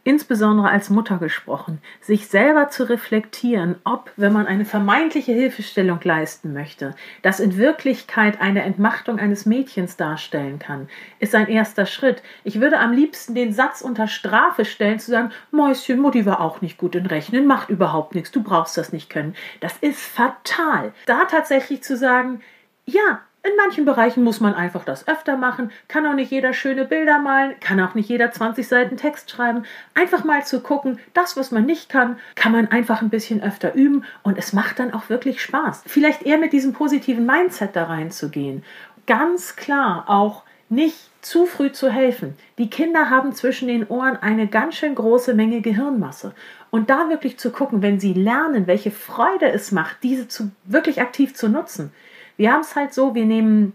insbesondere 0.05 0.69
als 0.69 0.89
Mutter 0.89 1.17
gesprochen, 1.17 1.81
sich 1.99 2.27
selber 2.27 2.69
zu 2.69 2.87
reflektieren, 2.87 3.75
ob, 3.83 4.11
wenn 4.15 4.31
man 4.31 4.47
eine 4.47 4.63
vermeintliche 4.63 5.33
Hilfestellung 5.33 5.99
leisten 6.03 6.53
möchte, 6.53 6.95
das 7.23 7.41
in 7.41 7.57
Wirklichkeit 7.57 8.39
eine 8.39 8.61
Entmachtung 8.61 9.19
eines 9.19 9.45
Mädchens 9.45 9.97
darstellen 9.97 10.59
kann, 10.59 10.87
ist 11.19 11.35
ein 11.35 11.47
erster 11.47 11.87
Schritt. 11.87 12.21
Ich 12.43 12.61
würde 12.61 12.79
am 12.79 12.93
liebsten 12.93 13.35
den 13.35 13.51
Satz 13.51 13.81
unter 13.81 14.07
Strafe 14.07 14.63
stellen, 14.63 14.99
zu 14.99 15.11
sagen, 15.11 15.31
Mäuschen, 15.51 15.99
Mutti 15.99 16.25
war 16.25 16.39
auch 16.39 16.61
nicht 16.61 16.77
gut 16.77 16.95
in 16.95 17.07
Rechnen, 17.07 17.47
macht 17.47 17.69
überhaupt 17.69 18.13
nichts, 18.15 18.31
du 18.31 18.43
brauchst 18.43 18.77
das 18.77 18.93
nicht 18.93 19.09
können. 19.09 19.35
Das 19.59 19.75
ist 19.81 19.99
fatal. 19.99 20.93
Da 21.07 21.25
tatsächlich 21.25 21.81
zu 21.81 21.97
sagen, 21.97 22.41
ja, 22.85 23.21
In 23.45 23.55
manchen 23.57 23.85
Bereichen 23.85 24.23
muss 24.23 24.39
man 24.39 24.55
einfach 24.55 24.85
das 24.85 25.07
öfter 25.07 25.37
machen, 25.37 25.69
kann 25.87 26.07
auch 26.07 26.15
nicht 26.15 26.31
jeder 26.31 26.51
schöne 26.51 26.83
Bilder 26.83 27.19
malen, 27.19 27.53
kann 27.59 27.79
auch 27.79 27.93
nicht 27.93 28.09
jeder 28.09 28.31
20 28.31 28.67
Seiten 28.67 28.97
Text 28.97 29.29
schreiben. 29.29 29.65
Einfach 29.93 30.23
mal 30.23 30.43
zu 30.43 30.61
gucken, 30.61 30.97
das, 31.13 31.37
was 31.37 31.51
man 31.51 31.63
nicht 31.63 31.87
kann, 31.87 32.17
kann 32.33 32.53
man 32.53 32.69
einfach 32.69 33.03
ein 33.03 33.11
bisschen 33.11 33.43
öfter 33.43 33.75
üben 33.75 34.03
und 34.23 34.39
es 34.39 34.51
macht 34.51 34.79
dann 34.79 34.95
auch 34.95 35.09
wirklich 35.09 35.43
Spaß. 35.43 35.83
Vielleicht 35.85 36.23
eher 36.23 36.39
mit 36.39 36.53
diesem 36.53 36.73
positiven 36.73 37.27
Mindset 37.27 37.75
da 37.75 37.83
reinzugehen. 37.83 38.63
Ganz 39.05 39.55
klar 39.55 40.05
auch 40.07 40.41
nicht 40.67 40.97
zu 41.21 41.45
früh 41.45 41.71
zu 41.71 41.91
helfen. 41.91 42.35
Die 42.57 42.71
Kinder 42.71 43.11
haben 43.11 43.33
zwischen 43.33 43.67
den 43.67 43.87
Ohren 43.87 44.17
eine 44.17 44.47
ganz 44.47 44.75
schön 44.75 44.95
große 44.95 45.35
Menge 45.35 45.61
Gehirnmasse. 45.61 46.33
Und 46.71 46.89
da 46.89 47.09
wirklich 47.09 47.37
zu 47.37 47.51
gucken, 47.51 47.83
wenn 47.83 47.99
sie 47.99 48.13
lernen, 48.13 48.65
welche 48.65 48.89
Freude 48.89 49.51
es 49.51 49.71
macht, 49.71 49.97
diese 50.01 50.27
zu, 50.27 50.49
wirklich 50.65 50.99
aktiv 50.99 51.35
zu 51.35 51.47
nutzen, 51.47 51.91
wir 52.37 52.51
haben 52.51 52.61
es 52.61 52.75
halt 52.75 52.93
so, 52.93 53.15
wir 53.15 53.25
nehmen 53.25 53.73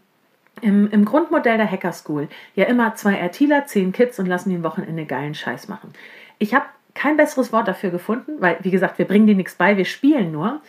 im, 0.60 0.90
im, 0.90 1.04
Grundmodell 1.04 1.56
der 1.56 1.70
Hacker 1.70 1.92
School 1.92 2.28
ja 2.54 2.66
immer 2.66 2.94
zwei 2.94 3.14
RTler, 3.14 3.66
zehn 3.66 3.92
Kids 3.92 4.18
und 4.18 4.26
lassen 4.26 4.50
die 4.50 4.56
ein 4.56 4.62
Wochenende 4.62 5.06
geilen 5.06 5.34
Scheiß 5.34 5.68
machen. 5.68 5.92
Ich 6.38 6.54
habe 6.54 6.66
kein 6.94 7.16
besseres 7.16 7.52
Wort 7.52 7.68
dafür 7.68 7.90
gefunden, 7.90 8.40
weil, 8.40 8.58
wie 8.62 8.70
gesagt, 8.70 8.98
wir 8.98 9.06
bringen 9.06 9.26
dir 9.26 9.36
nichts 9.36 9.54
bei, 9.54 9.76
wir 9.76 9.84
spielen 9.84 10.32
nur. 10.32 10.60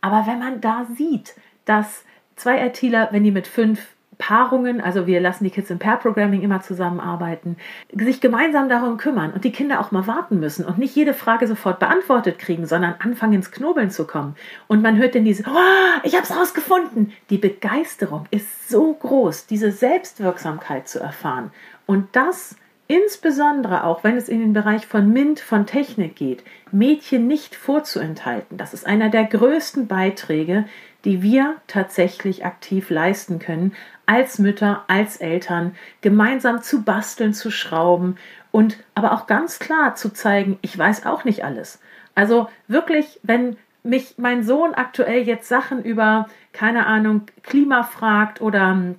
Aber 0.00 0.26
wenn 0.26 0.38
man 0.38 0.60
da 0.60 0.86
sieht, 0.96 1.34
dass 1.64 2.04
zwei 2.36 2.56
RTler, 2.56 3.08
wenn 3.12 3.24
die 3.24 3.30
mit 3.30 3.46
fünf 3.46 3.94
Paarungen, 4.20 4.80
also 4.80 5.06
wir 5.06 5.20
lassen 5.20 5.44
die 5.44 5.50
Kids 5.50 5.70
im 5.70 5.80
Pair-Programming 5.80 6.42
immer 6.42 6.60
zusammenarbeiten, 6.60 7.56
sich 7.92 8.20
gemeinsam 8.20 8.68
darum 8.68 8.98
kümmern 8.98 9.32
und 9.32 9.42
die 9.44 9.50
Kinder 9.50 9.80
auch 9.80 9.90
mal 9.90 10.06
warten 10.06 10.38
müssen 10.38 10.64
und 10.64 10.78
nicht 10.78 10.94
jede 10.94 11.14
Frage 11.14 11.48
sofort 11.48 11.80
beantwortet 11.80 12.38
kriegen, 12.38 12.66
sondern 12.66 12.94
anfangen 13.00 13.32
ins 13.32 13.50
Knobeln 13.50 13.90
zu 13.90 14.06
kommen. 14.06 14.36
Und 14.68 14.82
man 14.82 14.98
hört 14.98 15.14
dann 15.14 15.24
diese, 15.24 15.44
oh, 15.48 16.00
ich 16.04 16.14
habe 16.14 16.24
es 16.24 16.36
rausgefunden. 16.36 17.12
Die 17.30 17.38
Begeisterung 17.38 18.26
ist 18.30 18.68
so 18.68 18.92
groß, 18.92 19.46
diese 19.46 19.72
Selbstwirksamkeit 19.72 20.86
zu 20.86 21.00
erfahren. 21.00 21.50
Und 21.86 22.08
das 22.12 22.54
insbesondere 22.90 23.84
auch 23.84 24.02
wenn 24.02 24.16
es 24.16 24.28
in 24.28 24.40
den 24.40 24.52
Bereich 24.52 24.84
von 24.84 25.12
MINT, 25.12 25.38
von 25.38 25.64
Technik 25.64 26.16
geht, 26.16 26.42
Mädchen 26.72 27.28
nicht 27.28 27.54
vorzuenthalten. 27.54 28.56
Das 28.56 28.74
ist 28.74 28.84
einer 28.84 29.10
der 29.10 29.24
größten 29.24 29.86
Beiträge, 29.86 30.64
die 31.04 31.22
wir 31.22 31.56
tatsächlich 31.66 32.44
aktiv 32.44 32.90
leisten 32.90 33.38
können, 33.38 33.74
als 34.06 34.38
Mütter, 34.38 34.84
als 34.88 35.16
Eltern, 35.18 35.74
gemeinsam 36.00 36.62
zu 36.62 36.82
basteln, 36.82 37.32
zu 37.32 37.50
schrauben 37.50 38.16
und 38.50 38.78
aber 38.94 39.12
auch 39.12 39.26
ganz 39.26 39.58
klar 39.58 39.94
zu 39.94 40.12
zeigen, 40.12 40.58
ich 40.62 40.76
weiß 40.76 41.06
auch 41.06 41.24
nicht 41.24 41.44
alles. 41.44 41.80
Also 42.14 42.48
wirklich, 42.66 43.20
wenn 43.22 43.56
mich 43.82 44.16
mein 44.18 44.42
Sohn 44.42 44.74
aktuell 44.74 45.22
jetzt 45.22 45.48
Sachen 45.48 45.82
über, 45.82 46.28
keine 46.52 46.86
Ahnung, 46.86 47.22
Klima 47.42 47.82
fragt 47.82 48.40
oder 48.40 48.94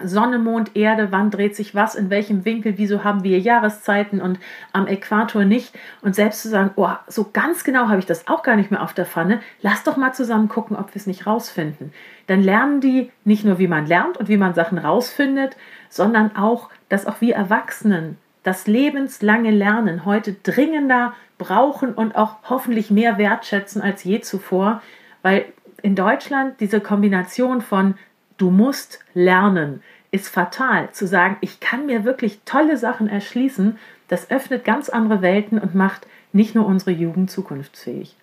Sonne, 0.00 0.38
Mond, 0.38 0.76
Erde, 0.76 1.08
wann 1.10 1.30
dreht 1.30 1.56
sich 1.56 1.74
was, 1.74 1.94
in 1.94 2.08
welchem 2.08 2.44
Winkel, 2.44 2.78
wieso 2.78 3.02
haben 3.02 3.24
wir 3.24 3.38
Jahreszeiten 3.38 4.20
und 4.20 4.38
am 4.72 4.86
Äquator 4.86 5.44
nicht. 5.44 5.76
Und 6.02 6.14
selbst 6.14 6.42
zu 6.42 6.48
sagen, 6.48 6.70
oh, 6.76 6.92
so 7.08 7.28
ganz 7.32 7.64
genau 7.64 7.88
habe 7.88 7.98
ich 7.98 8.06
das 8.06 8.28
auch 8.28 8.42
gar 8.42 8.56
nicht 8.56 8.70
mehr 8.70 8.82
auf 8.82 8.94
der 8.94 9.06
Pfanne, 9.06 9.40
lass 9.60 9.82
doch 9.82 9.96
mal 9.96 10.12
zusammen 10.12 10.48
gucken, 10.48 10.76
ob 10.76 10.94
wir 10.94 10.96
es 11.00 11.06
nicht 11.06 11.26
rausfinden. 11.26 11.92
Dann 12.28 12.42
lernen 12.42 12.80
die 12.80 13.10
nicht 13.24 13.44
nur, 13.44 13.58
wie 13.58 13.68
man 13.68 13.86
lernt 13.86 14.16
und 14.18 14.28
wie 14.28 14.36
man 14.36 14.54
Sachen 14.54 14.78
rausfindet, 14.78 15.56
sondern 15.88 16.36
auch, 16.36 16.70
dass 16.88 17.06
auch 17.06 17.20
wir 17.20 17.34
Erwachsenen 17.34 18.18
das 18.44 18.66
lebenslange 18.66 19.50
Lernen 19.50 20.04
heute 20.04 20.32
dringender 20.32 21.12
brauchen 21.38 21.92
und 21.92 22.14
auch 22.16 22.36
hoffentlich 22.48 22.90
mehr 22.90 23.18
wertschätzen 23.18 23.82
als 23.82 24.04
je 24.04 24.20
zuvor, 24.20 24.80
weil 25.22 25.44
in 25.82 25.94
Deutschland 25.94 26.60
diese 26.60 26.80
Kombination 26.80 27.60
von 27.60 27.94
du 28.38 28.50
musst 28.50 29.00
lernen, 29.14 29.82
ist 30.10 30.28
fatal. 30.28 30.90
Zu 30.92 31.06
sagen, 31.06 31.36
ich 31.40 31.60
kann 31.60 31.86
mir 31.86 32.04
wirklich 32.04 32.40
tolle 32.44 32.76
Sachen 32.78 33.08
erschließen, 33.08 33.78
das 34.08 34.30
öffnet 34.30 34.64
ganz 34.64 34.88
andere 34.88 35.20
Welten 35.20 35.58
und 35.58 35.74
macht 35.74 36.06
nicht 36.32 36.54
nur 36.54 36.66
unsere 36.66 36.92
Jugend 36.92 37.30
zukunftsfähig. 37.30 38.16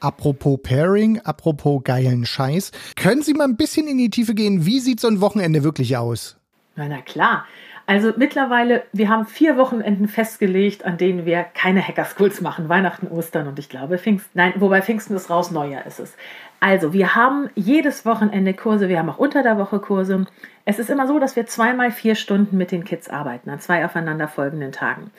Apropos 0.00 0.60
Pairing, 0.62 1.20
apropos 1.20 1.82
geilen 1.82 2.24
Scheiß, 2.24 2.70
können 2.96 3.22
Sie 3.22 3.34
mal 3.34 3.44
ein 3.44 3.56
bisschen 3.56 3.88
in 3.88 3.98
die 3.98 4.10
Tiefe 4.10 4.34
gehen? 4.34 4.64
Wie 4.64 4.80
sieht 4.80 5.00
so 5.00 5.08
ein 5.08 5.20
Wochenende 5.20 5.64
wirklich 5.64 5.96
aus? 5.96 6.36
Na, 6.76 6.88
na 6.88 7.02
klar. 7.02 7.46
Also 7.88 8.12
mittlerweile, 8.14 8.82
wir 8.92 9.08
haben 9.08 9.24
vier 9.24 9.56
Wochenenden 9.56 10.08
festgelegt, 10.08 10.84
an 10.84 10.98
denen 10.98 11.24
wir 11.24 11.42
keine 11.42 11.80
Hackerschools 11.80 12.42
machen. 12.42 12.68
Weihnachten, 12.68 13.08
Ostern 13.08 13.48
und 13.48 13.58
ich 13.58 13.70
glaube 13.70 13.96
Pfingsten. 13.96 14.28
Nein, 14.34 14.52
wobei 14.56 14.82
Pfingsten 14.82 15.16
ist 15.16 15.30
raus, 15.30 15.50
Neujahr 15.50 15.86
ist 15.86 15.98
es. 15.98 16.14
Also, 16.60 16.92
wir 16.92 17.14
haben 17.14 17.48
jedes 17.54 18.04
Wochenende 18.04 18.52
Kurse, 18.52 18.90
wir 18.90 18.98
haben 18.98 19.08
auch 19.08 19.16
unter 19.16 19.42
der 19.42 19.56
Woche 19.56 19.78
Kurse. 19.78 20.26
Es 20.66 20.78
ist 20.78 20.90
immer 20.90 21.06
so, 21.06 21.18
dass 21.18 21.34
wir 21.34 21.46
zweimal 21.46 21.90
vier 21.90 22.14
Stunden 22.14 22.58
mit 22.58 22.72
den 22.72 22.84
Kids 22.84 23.08
arbeiten, 23.08 23.48
an 23.48 23.58
zwei 23.58 23.82
aufeinanderfolgenden 23.86 24.72
Tagen. 24.72 25.10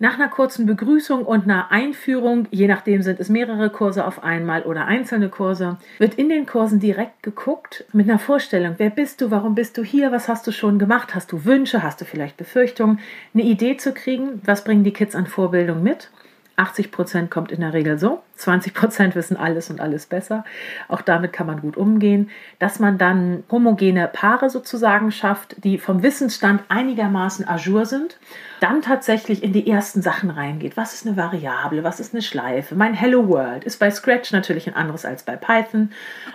Nach 0.00 0.14
einer 0.14 0.28
kurzen 0.28 0.66
Begrüßung 0.66 1.24
und 1.24 1.44
einer 1.44 1.70
Einführung, 1.70 2.48
je 2.50 2.66
nachdem 2.66 3.02
sind 3.02 3.20
es 3.20 3.28
mehrere 3.28 3.70
Kurse 3.70 4.04
auf 4.04 4.24
einmal 4.24 4.64
oder 4.64 4.86
einzelne 4.86 5.28
Kurse, 5.28 5.78
wird 5.98 6.14
in 6.14 6.28
den 6.28 6.46
Kursen 6.46 6.80
direkt 6.80 7.22
geguckt 7.22 7.84
mit 7.92 8.08
einer 8.08 8.18
Vorstellung, 8.18 8.74
wer 8.78 8.90
bist 8.90 9.20
du, 9.20 9.30
warum 9.30 9.54
bist 9.54 9.78
du 9.78 9.84
hier, 9.84 10.10
was 10.10 10.26
hast 10.26 10.48
du 10.48 10.50
schon 10.50 10.80
gemacht, 10.80 11.14
hast 11.14 11.30
du 11.30 11.44
Wünsche, 11.44 11.84
hast 11.84 12.00
du 12.00 12.04
vielleicht 12.04 12.36
Befürchtungen, 12.36 12.98
eine 13.34 13.44
Idee 13.44 13.76
zu 13.76 13.92
kriegen, 13.92 14.42
was 14.44 14.64
bringen 14.64 14.82
die 14.82 14.92
Kids 14.92 15.14
an 15.14 15.28
Vorbildung 15.28 15.84
mit 15.84 16.10
80 16.56 16.92
Prozent 16.92 17.30
kommt 17.30 17.50
in 17.50 17.60
der 17.60 17.72
Regel 17.72 17.98
so, 17.98 18.22
20 18.36 18.74
Prozent 18.74 19.14
wissen 19.14 19.36
alles 19.36 19.70
und 19.70 19.80
alles 19.80 20.06
besser. 20.06 20.44
Auch 20.88 21.02
damit 21.02 21.32
kann 21.32 21.46
man 21.46 21.60
gut 21.60 21.76
umgehen, 21.76 22.30
dass 22.58 22.78
man 22.78 22.96
dann 22.96 23.42
homogene 23.50 24.08
Paare 24.08 24.50
sozusagen 24.50 25.10
schafft, 25.10 25.56
die 25.64 25.78
vom 25.78 26.02
Wissensstand 26.02 26.62
einigermaßen 26.68 27.46
ajour 27.48 27.86
sind, 27.86 28.18
dann 28.60 28.82
tatsächlich 28.82 29.42
in 29.42 29.52
die 29.52 29.68
ersten 29.68 30.00
Sachen 30.00 30.30
reingeht. 30.30 30.76
Was 30.76 30.94
ist 30.94 31.06
eine 31.06 31.16
Variable? 31.16 31.82
Was 31.82 32.00
ist 32.00 32.14
eine 32.14 32.22
Schleife? 32.22 32.76
Mein 32.76 32.94
Hello 32.94 33.28
World 33.28 33.64
ist 33.64 33.78
bei 33.78 33.90
Scratch 33.90 34.32
natürlich 34.32 34.68
ein 34.68 34.76
anderes 34.76 35.04
als 35.04 35.24
bei 35.24 35.36
Python, 35.36 35.90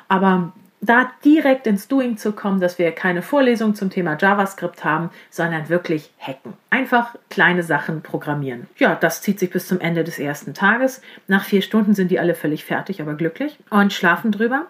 aber 0.07 0.51
da 0.81 1.12
direkt 1.25 1.67
ins 1.67 1.88
Doing 1.88 2.17
zu 2.17 2.31
kommen, 2.31 2.62
dass 2.62 2.79
wir 2.79 2.91
keine 2.91 3.21
Vorlesung 3.21 3.75
zum 3.75 3.89
Thema 3.89 4.17
JavaScript 4.19 4.83
haben, 4.83 5.09
sondern 5.29 5.69
wirklich 5.69 6.12
hacken. 6.19 6.53
Einfach 6.69 7.15
kleine 7.29 7.63
Sachen 7.63 8.01
programmieren. 8.01 8.67
Ja, 8.77 8.95
das 8.95 9.21
zieht 9.21 9.39
sich 9.39 9.50
bis 9.50 9.67
zum 9.67 9.81
Ende 9.81 10.03
des 10.03 10.19
ersten 10.19 10.53
Tages. 10.53 11.01
Nach 11.27 11.43
vier 11.43 11.62
Stunden 11.62 11.93
sind 11.93 12.12
die 12.12 12.19
alle 12.19 12.36
völlig 12.36 12.63
fertig, 12.63 13.01
aber 13.01 13.15
glücklich 13.15 13.59
und 13.69 13.91
schlafen 13.91 14.31
drüber. 14.31 14.67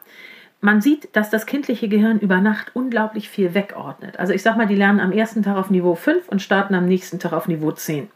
Man 0.61 0.81
sieht, 0.81 1.15
dass 1.15 1.29
das 1.29 1.45
kindliche 1.45 1.87
Gehirn 1.87 2.19
über 2.19 2.41
Nacht 2.41 2.71
unglaublich 2.75 3.29
viel 3.29 3.53
wegordnet. 3.53 4.19
Also 4.19 4.33
ich 4.33 4.41
sag 4.41 4.57
mal, 4.57 4.67
die 4.67 4.75
lernen 4.75 4.99
am 4.99 5.13
ersten 5.13 5.41
Tag 5.41 5.55
auf 5.55 5.69
Niveau 5.69 5.95
5 5.95 6.27
und 6.27 6.41
starten 6.41 6.75
am 6.75 6.85
nächsten 6.85 7.19
Tag 7.19 7.31
auf 7.31 7.47
Niveau 7.47 7.71
10. 7.71 8.09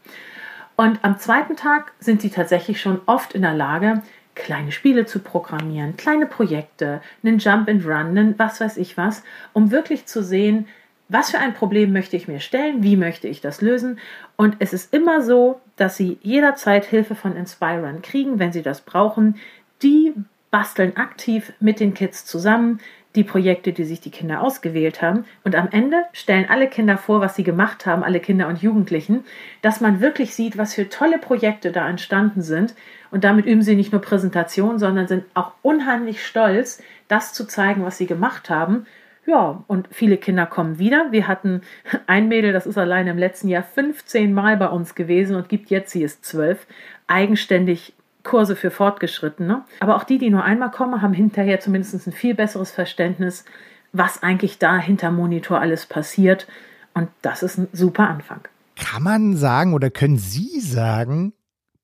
Und 0.76 0.98
am 1.02 1.18
zweiten 1.18 1.56
Tag 1.56 1.92
sind 2.00 2.20
sie 2.20 2.30
tatsächlich 2.30 2.80
schon 2.80 3.00
oft 3.06 3.32
in 3.32 3.42
der 3.42 3.54
Lage, 3.54 4.02
kleine 4.34 4.72
Spiele 4.72 5.06
zu 5.06 5.20
programmieren, 5.20 5.96
kleine 5.96 6.26
Projekte, 6.26 7.00
einen 7.22 7.38
Jump 7.38 7.68
and 7.68 7.84
Run, 7.84 8.18
einen 8.18 8.38
was 8.38 8.60
weiß 8.60 8.76
ich 8.76 8.96
was, 8.96 9.22
um 9.52 9.70
wirklich 9.70 10.06
zu 10.06 10.22
sehen, 10.22 10.66
was 11.08 11.30
für 11.30 11.38
ein 11.38 11.54
Problem 11.54 11.92
möchte 11.92 12.16
ich 12.16 12.28
mir 12.28 12.40
stellen, 12.40 12.82
wie 12.82 12.96
möchte 12.96 13.28
ich 13.28 13.40
das 13.40 13.60
lösen. 13.60 13.98
Und 14.36 14.56
es 14.58 14.72
ist 14.72 14.92
immer 14.92 15.22
so, 15.22 15.60
dass 15.76 15.96
Sie 15.96 16.18
jederzeit 16.22 16.86
Hilfe 16.86 17.14
von 17.14 17.36
Inspiron 17.36 18.02
kriegen, 18.02 18.38
wenn 18.38 18.52
Sie 18.52 18.62
das 18.62 18.80
brauchen. 18.80 19.36
Die 19.82 20.14
basteln 20.50 20.96
aktiv 20.96 21.52
mit 21.60 21.78
den 21.78 21.94
Kids 21.94 22.24
zusammen 22.24 22.80
die 23.14 23.24
Projekte, 23.24 23.72
die 23.72 23.84
sich 23.84 24.00
die 24.00 24.10
Kinder 24.10 24.42
ausgewählt 24.42 25.02
haben. 25.02 25.24
Und 25.44 25.54
am 25.54 25.68
Ende 25.70 26.04
stellen 26.12 26.46
alle 26.48 26.68
Kinder 26.68 26.98
vor, 26.98 27.20
was 27.20 27.36
sie 27.36 27.44
gemacht 27.44 27.86
haben, 27.86 28.02
alle 28.02 28.20
Kinder 28.20 28.48
und 28.48 28.60
Jugendlichen, 28.60 29.24
dass 29.62 29.80
man 29.80 30.00
wirklich 30.00 30.34
sieht, 30.34 30.58
was 30.58 30.74
für 30.74 30.88
tolle 30.88 31.18
Projekte 31.18 31.70
da 31.72 31.88
entstanden 31.88 32.42
sind 32.42 32.74
und 33.14 33.22
damit 33.22 33.46
üben 33.46 33.62
sie 33.62 33.76
nicht 33.76 33.92
nur 33.92 34.00
Präsentation, 34.00 34.80
sondern 34.80 35.06
sind 35.06 35.24
auch 35.34 35.52
unheimlich 35.62 36.26
stolz, 36.26 36.82
das 37.06 37.32
zu 37.32 37.46
zeigen, 37.46 37.84
was 37.84 37.96
sie 37.96 38.06
gemacht 38.06 38.50
haben. 38.50 38.86
Ja, 39.24 39.62
und 39.68 39.88
viele 39.92 40.16
Kinder 40.16 40.46
kommen 40.46 40.80
wieder. 40.80 41.12
Wir 41.12 41.28
hatten 41.28 41.62
ein 42.08 42.26
Mädel, 42.26 42.52
das 42.52 42.66
ist 42.66 42.76
allein 42.76 43.06
im 43.06 43.16
letzten 43.16 43.46
Jahr 43.46 43.62
15 43.62 44.32
Mal 44.32 44.56
bei 44.56 44.66
uns 44.66 44.96
gewesen 44.96 45.36
und 45.36 45.48
gibt 45.48 45.70
jetzt, 45.70 45.92
sie 45.92 46.02
ist 46.02 46.24
zwölf, 46.24 46.66
eigenständig 47.06 47.94
Kurse 48.24 48.56
für 48.56 48.70
Fortgeschrittene. 48.70 49.64
Aber 49.80 49.96
auch 49.96 50.04
die, 50.04 50.18
die 50.18 50.30
nur 50.30 50.42
einmal 50.42 50.70
kommen, 50.70 51.02
haben 51.02 51.12
hinterher 51.12 51.60
zumindest 51.60 52.06
ein 52.06 52.12
viel 52.12 52.34
besseres 52.34 52.70
Verständnis, 52.70 53.44
was 53.92 54.22
eigentlich 54.22 54.58
da 54.58 54.78
hinter 54.78 55.12
Monitor 55.12 55.60
alles 55.60 55.86
passiert. 55.86 56.48
Und 56.94 57.08
das 57.22 57.42
ist 57.42 57.58
ein 57.58 57.68
super 57.72 58.08
Anfang. 58.08 58.40
Kann 58.76 59.02
man 59.02 59.36
sagen 59.36 59.74
oder 59.74 59.90
können 59.90 60.16
Sie 60.16 60.58
sagen, 60.60 61.32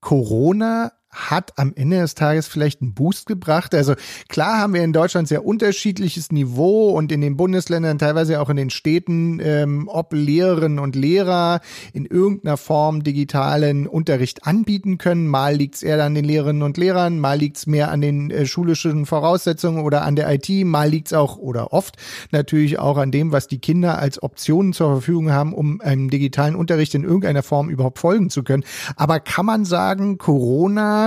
Corona 0.00 0.92
hat 1.10 1.58
am 1.58 1.72
Ende 1.74 1.98
des 1.98 2.14
Tages 2.14 2.46
vielleicht 2.46 2.80
einen 2.80 2.94
Boost 2.94 3.26
gebracht? 3.26 3.74
Also 3.74 3.94
klar 4.28 4.58
haben 4.58 4.74
wir 4.74 4.84
in 4.84 4.92
Deutschland 4.92 5.26
sehr 5.26 5.44
unterschiedliches 5.44 6.30
Niveau 6.30 6.90
und 6.90 7.10
in 7.10 7.20
den 7.20 7.36
Bundesländern, 7.36 7.98
teilweise 7.98 8.40
auch 8.40 8.48
in 8.48 8.56
den 8.56 8.70
Städten, 8.70 9.40
ähm, 9.42 9.88
ob 9.88 10.12
Lehrerinnen 10.12 10.78
und 10.78 10.94
Lehrer 10.94 11.60
in 11.92 12.06
irgendeiner 12.06 12.56
Form 12.56 13.02
digitalen 13.02 13.88
Unterricht 13.88 14.46
anbieten 14.46 14.98
können. 14.98 15.26
Mal 15.26 15.56
liegt 15.56 15.76
es 15.76 15.82
eher 15.82 16.02
an 16.04 16.14
den 16.14 16.24
Lehrerinnen 16.24 16.62
und 16.62 16.76
Lehrern, 16.76 17.18
mal 17.18 17.38
liegt 17.38 17.56
es 17.56 17.66
mehr 17.66 17.90
an 17.90 18.00
den 18.00 18.30
äh, 18.30 18.46
schulischen 18.46 19.04
Voraussetzungen 19.04 19.84
oder 19.84 20.02
an 20.02 20.14
der 20.14 20.32
IT, 20.32 20.48
mal 20.64 20.88
liegt 20.88 21.08
es 21.08 21.12
auch 21.12 21.36
oder 21.38 21.72
oft 21.72 21.96
natürlich 22.30 22.78
auch 22.78 22.96
an 22.96 23.10
dem, 23.10 23.32
was 23.32 23.48
die 23.48 23.58
Kinder 23.58 23.98
als 23.98 24.22
Optionen 24.22 24.72
zur 24.72 24.92
Verfügung 24.92 25.32
haben, 25.32 25.54
um 25.54 25.80
einem 25.80 26.08
digitalen 26.08 26.54
Unterricht 26.54 26.94
in 26.94 27.02
irgendeiner 27.02 27.42
Form 27.42 27.68
überhaupt 27.68 27.98
folgen 27.98 28.30
zu 28.30 28.44
können. 28.44 28.64
Aber 28.94 29.18
kann 29.18 29.46
man 29.46 29.64
sagen, 29.64 30.16
Corona 30.18 30.99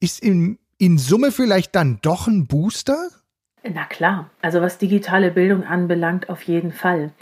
ist 0.00 0.22
in, 0.22 0.58
in 0.78 0.98
Summe 0.98 1.32
vielleicht 1.32 1.74
dann 1.74 1.98
doch 2.02 2.26
ein 2.26 2.46
Booster? 2.46 3.08
Na 3.62 3.84
klar, 3.84 4.30
also 4.40 4.60
was 4.60 4.78
digitale 4.78 5.30
Bildung 5.30 5.64
anbelangt, 5.64 6.28
auf 6.30 6.42
jeden 6.42 6.72
Fall. 6.72 7.12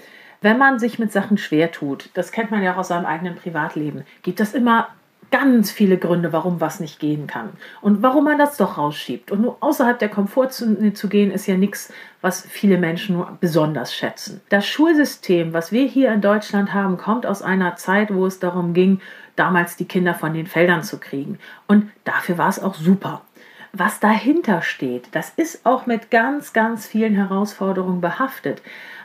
Wenn 0.41 0.59
man 0.59 0.79
sich 0.79 0.99
mit 0.99 1.11
Sachen 1.11 1.37
schwer 1.37 1.73
tut, 1.73 2.11
das 2.15 2.31
kennt 2.31 2.53
man 2.53 2.63
ja 2.63 2.75
auch 2.75 2.79
aus 2.79 2.89
seinem 2.89 3.07
eigenen 3.07 3.35
Privatleben, 3.35 4.05
gibt 4.23 4.39
es 4.39 4.55
immer 4.55 4.89
ganz 5.31 5.71
viele 5.71 5.99
Gründe, 5.99 6.33
warum 6.33 6.61
was 6.61 6.81
nicht 6.81 7.01
gehen 7.01 7.27
kann 7.27 7.51
und 7.83 8.03
warum 8.03 8.25
man 8.25 8.39
das 8.39 8.57
doch 8.57 8.79
rausschiebt. 8.79 9.31
Und 9.31 9.43
nur 9.43 9.59
außerhalb 9.61 9.99
der 9.99 10.09
Komfortzone 10.09 10.95
zu 10.95 11.09
gehen, 11.09 11.31
ist 11.31 11.47
ja 11.47 11.57
nichts, 11.57 11.93
was 12.21 12.47
viele 12.47 12.79
Menschen 12.79 13.17
nur 13.17 13.37
besonders 13.41 13.95
schätzen. 13.95 14.41
Das 14.49 14.67
Schulsystem, 14.67 15.53
was 15.53 15.71
wir 15.71 15.87
hier 15.87 16.13
in 16.13 16.21
Deutschland 16.21 16.73
haben, 16.73 16.97
kommt 16.97 17.27
aus 17.27 17.43
einer 17.43 17.77
Zeit, 17.77 18.15
wo 18.15 18.27
es 18.27 18.39
darum 18.39 18.73
ging, 18.73 19.01
damals 19.39 19.77
die 19.77 19.87
Kinder 19.87 20.15
von 20.15 20.35
den 20.35 20.47
Feldern 20.47 20.83
zu 20.83 20.99
kriegen. 20.99 21.39
Und 21.67 21.91
dafür 22.05 22.39
war 22.39 22.49
es 22.49 22.61
auch 22.61 22.75
super. 22.75 23.23
Was 23.73 24.01
dahinter 24.01 24.63
steht, 24.63 25.09
das 25.13 25.31
ist 25.37 25.67
auch 25.67 25.87
mit 25.87 26.11
ganz, 26.11 26.53
ganz 26.53 26.87
vielen 26.87 27.15
Herausforderungen 27.15 28.01
behaftet. 28.01 28.63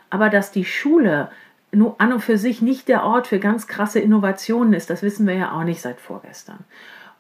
Aber 0.10 0.30
dass 0.30 0.52
die 0.52 0.66
Schule 0.66 1.30
nur 1.72 2.00
an 2.00 2.14
und 2.14 2.22
für 2.22 2.38
sich 2.38 2.62
nicht 2.62 2.88
der 2.88 3.04
Ort 3.04 3.28
für 3.28 3.40
ganz 3.40 3.68
krasse 3.68 4.00
Innovationen 4.00 4.74
ist, 4.74 4.90
das 4.90 5.02
wissen 5.02 5.28
wir 5.28 5.34
ja 5.34 5.52
auch 5.52 5.64
nicht 5.64 5.82
seit 5.82 6.00
vorgestern. 6.00 6.60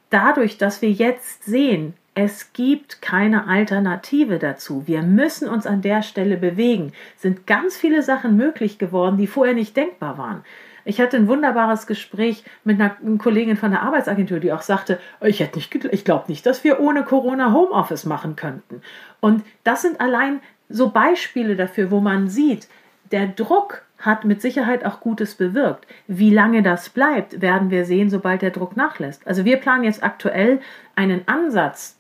Dadurch, 0.10 0.58
dass 0.58 0.82
wir 0.82 0.91
jetzt 0.91 1.43
sehen, 1.43 1.96
es 2.15 2.53
gibt 2.53 3.01
keine 3.01 3.48
Alternative 3.48 4.38
dazu. 4.38 4.84
Wir 4.86 5.01
müssen 5.01 5.50
uns 5.50 5.65
an 5.65 5.82
der 5.82 6.03
Stelle 6.03 6.38
bewegen. 6.38 6.93
Sind 7.17 7.48
ganz 7.48 7.75
viele 7.75 8.03
Sachen 8.03 8.38
möglich 8.38 8.77
geworden, 8.77 9.17
die 9.17 9.25
vorher 9.25 9.55
nicht 9.55 9.75
denkbar 9.75 10.20
waren. 10.20 10.43
Ich 10.85 10.99
hatte 10.99 11.17
ein 11.17 11.27
wunderbares 11.27 11.87
Gespräch 11.87 12.43
mit 12.63 12.79
einer 12.79 12.95
Kollegin 13.17 13.57
von 13.57 13.71
der 13.71 13.81
Arbeitsagentur, 13.81 14.39
die 14.39 14.51
auch 14.51 14.61
sagte, 14.61 14.99
ich 15.21 15.39
hätte 15.39 15.57
nicht, 15.57 15.73
ich 15.91 16.05
glaube 16.05 16.25
nicht, 16.27 16.45
dass 16.45 16.63
wir 16.63 16.79
ohne 16.79 17.03
Corona 17.03 17.53
Homeoffice 17.53 18.05
machen 18.05 18.35
könnten. 18.35 18.81
Und 19.19 19.43
das 19.63 19.81
sind 19.81 20.01
allein 20.01 20.41
so 20.69 20.89
Beispiele 20.89 21.55
dafür, 21.55 21.91
wo 21.91 21.99
man 21.99 22.27
sieht, 22.27 22.67
der 23.11 23.27
Druck 23.27 23.83
hat 23.99 24.25
mit 24.25 24.41
Sicherheit 24.41 24.85
auch 24.85 24.99
Gutes 24.99 25.35
bewirkt. 25.35 25.87
Wie 26.07 26.29
lange 26.29 26.61
das 26.61 26.89
bleibt, 26.89 27.41
werden 27.41 27.69
wir 27.69 27.85
sehen, 27.85 28.09
sobald 28.09 28.41
der 28.41 28.51
Druck 28.51 28.75
nachlässt. 28.75 29.25
Also 29.25 29.45
wir 29.45 29.57
planen 29.57 29.85
jetzt 29.85 30.03
aktuell 30.03 30.59
einen 30.95 31.25
Ansatz, 31.27 31.97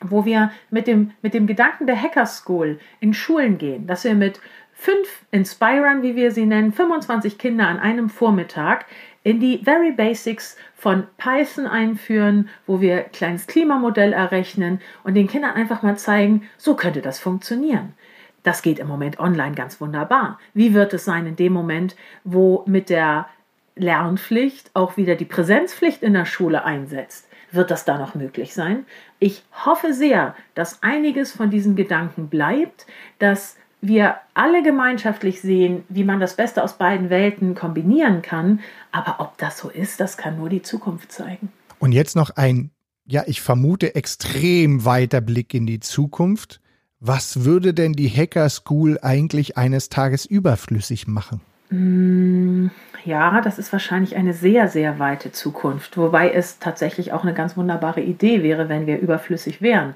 wo 0.00 0.24
wir 0.24 0.50
mit 0.70 0.86
dem, 0.86 1.12
mit 1.22 1.34
dem 1.34 1.46
Gedanken 1.46 1.86
der 1.86 2.00
Hacker 2.00 2.24
School 2.24 2.78
in 3.00 3.12
Schulen 3.12 3.58
gehen, 3.58 3.86
dass 3.86 4.04
wir 4.04 4.14
mit 4.14 4.40
fünf 4.78 5.24
Inspirern, 5.32 6.02
wie 6.02 6.14
wir 6.14 6.30
sie 6.30 6.46
nennen, 6.46 6.72
25 6.72 7.36
Kinder 7.36 7.66
an 7.66 7.80
einem 7.80 8.08
Vormittag 8.08 8.86
in 9.24 9.40
die 9.40 9.58
Very 9.58 9.90
Basics 9.90 10.56
von 10.76 11.08
Python 11.18 11.66
einführen, 11.66 12.48
wo 12.64 12.80
wir 12.80 13.06
ein 13.06 13.12
kleines 13.12 13.48
Klimamodell 13.48 14.12
errechnen 14.12 14.80
und 15.02 15.14
den 15.14 15.26
Kindern 15.26 15.54
einfach 15.54 15.82
mal 15.82 15.98
zeigen, 15.98 16.48
so 16.56 16.76
könnte 16.76 17.02
das 17.02 17.18
funktionieren. 17.18 17.94
Das 18.44 18.62
geht 18.62 18.78
im 18.78 18.86
Moment 18.86 19.18
online 19.18 19.56
ganz 19.56 19.80
wunderbar. 19.80 20.38
Wie 20.54 20.72
wird 20.74 20.94
es 20.94 21.04
sein 21.04 21.26
in 21.26 21.34
dem 21.34 21.52
Moment, 21.52 21.96
wo 22.22 22.62
mit 22.66 22.88
der 22.88 23.26
Lernpflicht 23.74 24.70
auch 24.74 24.96
wieder 24.96 25.16
die 25.16 25.24
Präsenzpflicht 25.24 26.04
in 26.04 26.12
der 26.12 26.24
Schule 26.24 26.64
einsetzt? 26.64 27.28
Wird 27.50 27.72
das 27.72 27.84
da 27.84 27.98
noch 27.98 28.14
möglich 28.14 28.54
sein? 28.54 28.86
Ich 29.18 29.42
hoffe 29.64 29.92
sehr, 29.92 30.36
dass 30.54 30.84
einiges 30.84 31.32
von 31.32 31.50
diesen 31.50 31.74
Gedanken 31.74 32.28
bleibt, 32.28 32.86
dass 33.18 33.56
wir 33.80 34.16
alle 34.34 34.62
gemeinschaftlich 34.62 35.40
sehen, 35.40 35.84
wie 35.88 36.04
man 36.04 36.20
das 36.20 36.34
Beste 36.34 36.62
aus 36.62 36.78
beiden 36.78 37.10
Welten 37.10 37.54
kombinieren 37.54 38.22
kann. 38.22 38.60
Aber 38.92 39.16
ob 39.20 39.38
das 39.38 39.58
so 39.58 39.68
ist, 39.68 40.00
das 40.00 40.16
kann 40.16 40.36
nur 40.36 40.48
die 40.48 40.62
Zukunft 40.62 41.12
zeigen. 41.12 41.50
Und 41.78 41.92
jetzt 41.92 42.16
noch 42.16 42.30
ein, 42.30 42.70
ja, 43.06 43.22
ich 43.26 43.40
vermute, 43.40 43.94
extrem 43.94 44.84
weiter 44.84 45.20
Blick 45.20 45.54
in 45.54 45.66
die 45.66 45.80
Zukunft. 45.80 46.60
Was 47.00 47.44
würde 47.44 47.74
denn 47.74 47.92
die 47.92 48.08
Hacker 48.08 48.48
School 48.48 48.98
eigentlich 49.02 49.56
eines 49.56 49.88
Tages 49.88 50.26
überflüssig 50.26 51.06
machen? 51.06 51.40
Mm, 51.70 52.68
ja, 53.04 53.40
das 53.40 53.58
ist 53.58 53.72
wahrscheinlich 53.72 54.16
eine 54.16 54.32
sehr, 54.32 54.66
sehr 54.68 54.98
weite 54.98 55.30
Zukunft, 55.30 55.96
wobei 55.96 56.32
es 56.32 56.58
tatsächlich 56.58 57.12
auch 57.12 57.22
eine 57.22 57.34
ganz 57.34 57.56
wunderbare 57.56 58.00
Idee 58.00 58.42
wäre, 58.42 58.68
wenn 58.68 58.86
wir 58.86 58.98
überflüssig 58.98 59.62
wären. 59.62 59.94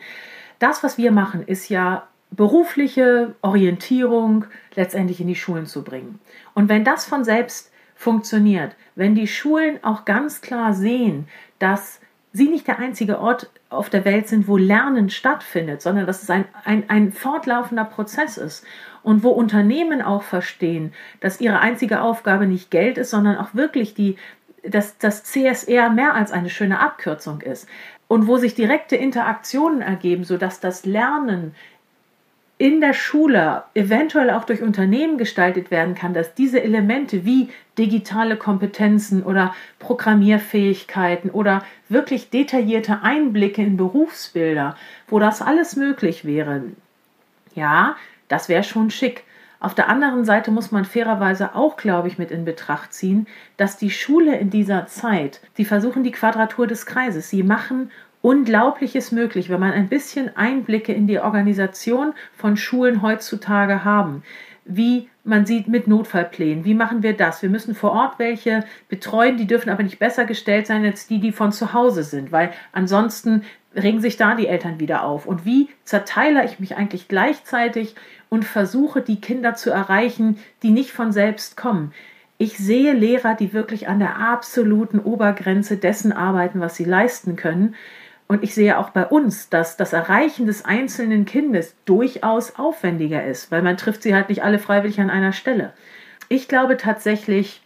Das, 0.61 0.85
was 0.85 0.97
wir 0.97 1.11
machen, 1.11 1.43
ist 1.45 1.69
ja 1.69 2.07
berufliche 2.33 3.35
Orientierung 3.43 4.47
letztendlich 4.75 5.21
in 5.21 5.29
die 5.29 5.37
Schulen 5.37 5.67
zu 5.67 5.85
bringen. 5.85 6.19
Und 6.55 6.69
wenn 6.69 6.85
das 6.85 7.05
von 7.05 7.25
selbst 7.25 7.71
funktioniert, 7.95 8.75
wenn 8.95 9.15
die 9.15 9.29
Schulen 9.29 9.83
auch 9.85 10.05
ganz 10.05 10.41
klar 10.41 10.73
sehen, 10.73 11.29
dass 11.59 12.01
sie 12.33 12.49
nicht 12.49 12.67
der 12.67 12.79
einzige 12.79 13.21
Ort 13.21 13.51
auf 13.69 13.91
der 13.91 14.05
Welt 14.05 14.29
sind, 14.29 14.49
wo 14.49 14.57
Lernen 14.57 15.11
stattfindet, 15.11 15.83
sondern 15.83 16.07
dass 16.07 16.23
es 16.23 16.31
ein, 16.31 16.47
ein, 16.65 16.89
ein 16.89 17.13
fortlaufender 17.13 17.85
Prozess 17.85 18.39
ist 18.39 18.65
und 19.03 19.23
wo 19.23 19.31
Unternehmen 19.31 20.03
auch 20.03 20.23
verstehen, 20.23 20.93
dass 21.21 21.41
ihre 21.41 21.61
einzige 21.61 22.01
Aufgabe 22.01 22.47
nicht 22.47 22.71
Geld 22.71 22.99
ist, 22.99 23.11
sondern 23.11 23.37
auch 23.37 23.55
wirklich 23.55 23.95
die, 23.95 24.17
dass 24.65 24.99
das 24.99 25.25
CSR 25.25 25.91
mehr 25.91 26.15
als 26.15 26.33
eine 26.33 26.51
schöne 26.51 26.81
Abkürzung 26.81 27.41
ist 27.41 27.69
und 28.09 28.27
wo 28.27 28.37
sich 28.37 28.55
direkte 28.55 28.97
Interaktionen 28.97 29.81
ergeben, 29.81 30.25
sodass 30.25 30.61
das 30.61 30.85
Lernen 30.85 31.55
in 32.63 32.81
der 32.81 32.93
Schule 32.93 33.65
eventuell 33.75 34.31
auch 34.31 34.45
durch 34.45 34.63
Unternehmen 34.63 35.19
gestaltet 35.19 35.73
werden 35.73 35.97
kann, 35.97 36.15
dass 36.15 36.35
diese 36.35 36.63
Elemente 36.63 37.25
wie 37.25 37.49
digitale 37.77 38.37
Kompetenzen 38.37 39.25
oder 39.25 39.53
Programmierfähigkeiten 39.81 41.31
oder 41.31 41.65
wirklich 41.89 42.31
detaillierte 42.31 43.03
Einblicke 43.03 43.63
in 43.63 43.77
Berufsbilder, 43.77 44.77
wo 45.09 45.19
das 45.19 45.43
alles 45.43 45.75
möglich 45.75 46.25
wäre, 46.25 46.63
ja, 47.57 47.97
das 48.29 48.49
wäre 48.49 48.63
schon 48.63 48.93
schick. 48.93 49.25
Auf 49.59 49.75
der 49.75 49.89
anderen 49.89 50.25
Seite 50.25 50.53
muss 50.53 50.71
man 50.71 50.85
fairerweise 50.85 51.57
auch, 51.57 51.77
glaube 51.77 52.07
ich, 52.07 52.17
mit 52.17 52.31
in 52.31 52.45
Betracht 52.45 52.93
ziehen, 52.93 53.27
dass 53.57 53.77
die 53.77 53.91
Schule 53.91 54.37
in 54.37 54.51
dieser 54.51 54.87
Zeit, 54.87 55.41
sie 55.57 55.65
versuchen 55.65 56.05
die 56.05 56.13
Quadratur 56.13 56.69
des 56.69 56.87
Kreises, 56.87 57.29
sie 57.29 57.43
machen 57.43 57.91
Unglaubliches 58.23 59.13
möglich, 59.13 59.51
wenn 59.51 59.61
man 59.61 59.73
ein 59.73 59.89
bisschen 59.89 60.37
Einblicke 60.37 60.93
in 60.93 61.07
die 61.07 61.19
Organisation 61.19 62.15
von 62.35 62.57
Schulen 62.57 63.03
heutzutage 63.03 63.85
haben. 63.85 64.23
Wie 64.65 65.09
man 65.25 65.45
sieht 65.45 65.69
mit 65.69 65.89
Notfallplänen, 65.89 66.65
wie 66.65 66.75
machen 66.75 67.03
wir 67.03 67.17
das? 67.17 67.43
Wir 67.43 67.51
müssen 67.51 67.75
vor 67.75 67.93
Ort 67.93 68.19
welche 68.19 68.65
betreuen, 68.89 69.37
die 69.37 69.47
dürfen 69.47 69.71
aber 69.71 69.83
nicht 69.83 69.99
besser 69.99 70.25
gestellt 70.25 70.67
sein 70.67 70.85
als 70.85 71.07
die, 71.07 71.21
die 71.21 71.33
von 71.33 71.53
zu 71.53 71.73
Hause 71.73 72.05
sind, 72.05 72.33
weil 72.33 72.53
ansonsten 72.73 73.43
regen 73.75 74.01
sich 74.01 74.17
da 74.17 74.35
die 74.35 74.47
Eltern 74.47 74.81
wieder 74.81 75.05
auf. 75.05 75.27
Und 75.27 75.45
wie 75.45 75.69
zerteile 75.85 76.45
ich 76.45 76.61
mich 76.61 76.77
eigentlich 76.77 77.09
gleichzeitig 77.09 77.95
und 78.29 78.45
versuche, 78.45 79.01
die 79.01 79.21
Kinder 79.21 79.55
zu 79.55 79.71
erreichen, 79.71 80.39
die 80.63 80.71
nicht 80.71 80.93
von 80.93 81.13
selbst 81.13 81.57
kommen? 81.57 81.93
Ich 82.39 82.59
sehe 82.59 82.93
Lehrer, 82.93 83.35
die 83.35 83.53
wirklich 83.53 83.89
an 83.89 84.01
der 84.01 84.19
absoluten 84.19 84.99
Obergrenze 84.99 85.77
dessen 85.77 86.13
arbeiten, 86.13 86.61
was 86.61 86.75
sie 86.75 86.85
leisten 86.85 87.37
können. 87.37 87.75
Und 88.29 88.43
ich 88.43 88.55
sehe 88.55 88.79
auch 88.79 88.91
bei 88.91 89.07
uns, 89.07 89.49
dass 89.51 89.77
das 89.77 89.93
Erreichen 89.93 90.47
des 90.47 90.65
einzelnen 90.65 91.25
Kindes 91.25 91.75
durchaus 91.85 92.57
aufwendiger 92.57 93.25
ist, 93.25 93.51
weil 93.51 93.63
man 93.63 93.77
trifft 93.77 94.03
sie 94.03 94.15
halt 94.15 94.29
nicht 94.29 94.43
alle 94.43 94.59
freiwillig 94.59 95.01
an 95.01 95.11
einer 95.11 95.33
Stelle. 95.33 95.73
Ich 96.29 96.49
glaube 96.49 96.77
tatsächlich, 96.77 97.61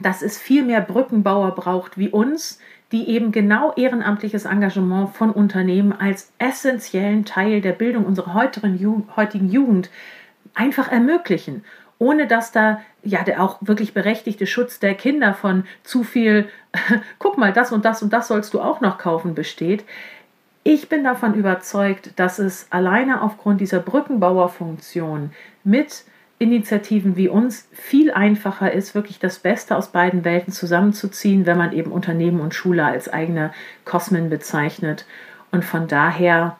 dass 0.00 0.22
es 0.22 0.38
viel 0.38 0.64
mehr 0.64 0.80
Brückenbauer 0.80 1.54
braucht 1.54 1.98
wie 1.98 2.08
uns, 2.08 2.58
die 2.92 3.08
eben 3.08 3.32
genau 3.32 3.72
ehrenamtliches 3.74 4.44
Engagement 4.44 5.14
von 5.14 5.30
Unternehmen 5.30 5.92
als 5.92 6.30
essentiellen 6.38 7.24
Teil 7.24 7.60
der 7.60 7.72
Bildung 7.72 8.04
unserer 8.04 8.34
heutigen 8.34 9.48
Jugend 9.48 9.90
einfach 10.54 10.90
ermöglichen 10.90 11.64
ohne 12.02 12.26
dass 12.26 12.50
da 12.50 12.80
ja 13.04 13.22
der 13.22 13.40
auch 13.40 13.58
wirklich 13.60 13.94
berechtigte 13.94 14.44
Schutz 14.44 14.80
der 14.80 14.94
Kinder 14.94 15.34
von 15.34 15.64
zu 15.84 16.02
viel, 16.02 16.48
guck 17.20 17.38
mal, 17.38 17.52
das 17.52 17.70
und 17.70 17.84
das 17.84 18.02
und 18.02 18.12
das 18.12 18.26
sollst 18.26 18.52
du 18.54 18.60
auch 18.60 18.80
noch 18.80 18.98
kaufen 18.98 19.36
besteht. 19.36 19.84
Ich 20.64 20.88
bin 20.88 21.04
davon 21.04 21.34
überzeugt, 21.34 22.10
dass 22.16 22.40
es 22.40 22.66
alleine 22.70 23.22
aufgrund 23.22 23.60
dieser 23.60 23.78
Brückenbauerfunktion 23.78 25.30
mit 25.62 26.04
Initiativen 26.40 27.16
wie 27.16 27.28
uns 27.28 27.68
viel 27.70 28.10
einfacher 28.10 28.72
ist, 28.72 28.96
wirklich 28.96 29.20
das 29.20 29.38
Beste 29.38 29.76
aus 29.76 29.92
beiden 29.92 30.24
Welten 30.24 30.52
zusammenzuziehen, 30.52 31.46
wenn 31.46 31.56
man 31.56 31.72
eben 31.72 31.92
Unternehmen 31.92 32.40
und 32.40 32.52
Schule 32.52 32.84
als 32.84 33.08
eigene 33.08 33.52
Kosmen 33.84 34.28
bezeichnet. 34.28 35.06
Und 35.52 35.64
von 35.64 35.86
daher, 35.86 36.58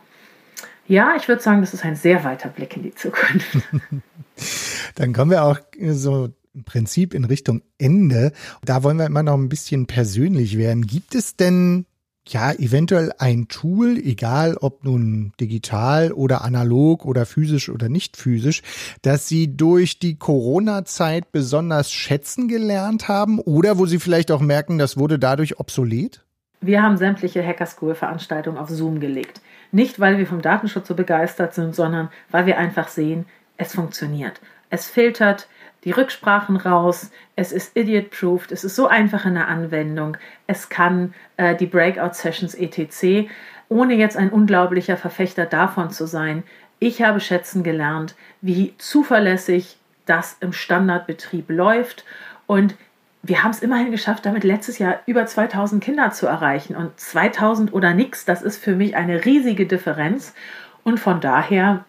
ja, 0.86 1.14
ich 1.16 1.26
würde 1.26 1.42
sagen, 1.42 1.62
das 1.62 1.74
ist 1.74 1.84
ein 1.84 1.96
sehr 1.96 2.22
weiter 2.22 2.48
Blick 2.48 2.76
in 2.76 2.84
die 2.84 2.94
Zukunft. 2.94 3.58
Dann 4.94 5.12
kommen 5.12 5.30
wir 5.30 5.44
auch 5.44 5.58
so 5.90 6.28
im 6.54 6.64
Prinzip 6.64 7.14
in 7.14 7.24
Richtung 7.24 7.62
Ende. 7.78 8.32
Da 8.64 8.82
wollen 8.82 8.98
wir 8.98 9.06
immer 9.06 9.22
noch 9.22 9.34
ein 9.34 9.48
bisschen 9.48 9.86
persönlich 9.86 10.58
werden. 10.58 10.86
Gibt 10.86 11.14
es 11.14 11.36
denn 11.36 11.86
ja, 12.28 12.52
eventuell 12.52 13.12
ein 13.18 13.48
Tool, 13.48 13.98
egal 13.98 14.56
ob 14.60 14.84
nun 14.84 15.32
digital 15.40 16.12
oder 16.12 16.44
analog 16.44 17.04
oder 17.04 17.26
physisch 17.26 17.68
oder 17.68 17.88
nicht 17.88 18.16
physisch, 18.16 18.62
das 19.02 19.26
Sie 19.26 19.56
durch 19.56 19.98
die 19.98 20.16
Corona-Zeit 20.16 21.32
besonders 21.32 21.90
schätzen 21.90 22.46
gelernt 22.46 23.08
haben 23.08 23.40
oder 23.40 23.78
wo 23.78 23.86
Sie 23.86 23.98
vielleicht 23.98 24.30
auch 24.30 24.40
merken, 24.40 24.78
das 24.78 24.96
wurde 24.96 25.18
dadurch 25.18 25.58
obsolet? 25.58 26.24
Wir 26.60 26.82
haben 26.82 26.96
sämtliche 26.96 27.44
Hacker 27.44 27.66
School 27.66 27.96
Veranstaltungen 27.96 28.56
auf 28.56 28.68
Zoom 28.68 29.00
gelegt. 29.00 29.40
Nicht, 29.72 29.98
weil 29.98 30.18
wir 30.18 30.26
vom 30.26 30.42
Datenschutz 30.42 30.86
so 30.86 30.94
begeistert 30.94 31.54
sind, 31.54 31.74
sondern 31.74 32.08
weil 32.30 32.46
wir 32.46 32.56
einfach 32.56 32.86
sehen, 32.86 33.26
es 33.62 33.74
funktioniert. 33.74 34.40
Es 34.70 34.88
filtert, 34.88 35.48
die 35.84 35.90
Rücksprachen 35.90 36.56
raus, 36.56 37.10
es 37.36 37.52
ist 37.52 37.76
idiot-proofed, 37.76 38.52
es 38.52 38.64
ist 38.64 38.76
so 38.76 38.86
einfach 38.86 39.24
in 39.24 39.34
der 39.34 39.48
Anwendung, 39.48 40.16
es 40.46 40.68
kann 40.68 41.14
äh, 41.36 41.56
die 41.56 41.66
Breakout-Sessions 41.66 42.54
etc., 42.54 43.28
ohne 43.68 43.94
jetzt 43.94 44.16
ein 44.16 44.30
unglaublicher 44.30 44.96
Verfechter 44.96 45.46
davon 45.46 45.90
zu 45.90 46.06
sein. 46.06 46.42
Ich 46.78 47.02
habe 47.02 47.20
schätzen 47.20 47.62
gelernt, 47.62 48.14
wie 48.42 48.74
zuverlässig 48.76 49.78
das 50.04 50.36
im 50.40 50.52
Standardbetrieb 50.52 51.48
läuft 51.48 52.04
und 52.46 52.74
wir 53.24 53.44
haben 53.44 53.52
es 53.52 53.62
immerhin 53.62 53.92
geschafft, 53.92 54.26
damit 54.26 54.42
letztes 54.42 54.78
Jahr 54.78 54.98
über 55.06 55.24
2000 55.24 55.82
Kinder 55.82 56.10
zu 56.10 56.26
erreichen. 56.26 56.74
Und 56.74 56.98
2000 56.98 57.72
oder 57.72 57.94
nichts, 57.94 58.24
das 58.24 58.42
ist 58.42 58.62
für 58.62 58.74
mich 58.74 58.96
eine 58.96 59.24
riesige 59.24 59.64
Differenz. 59.64 60.34
Und 60.82 60.98
von 60.98 61.20
daher, 61.20 61.84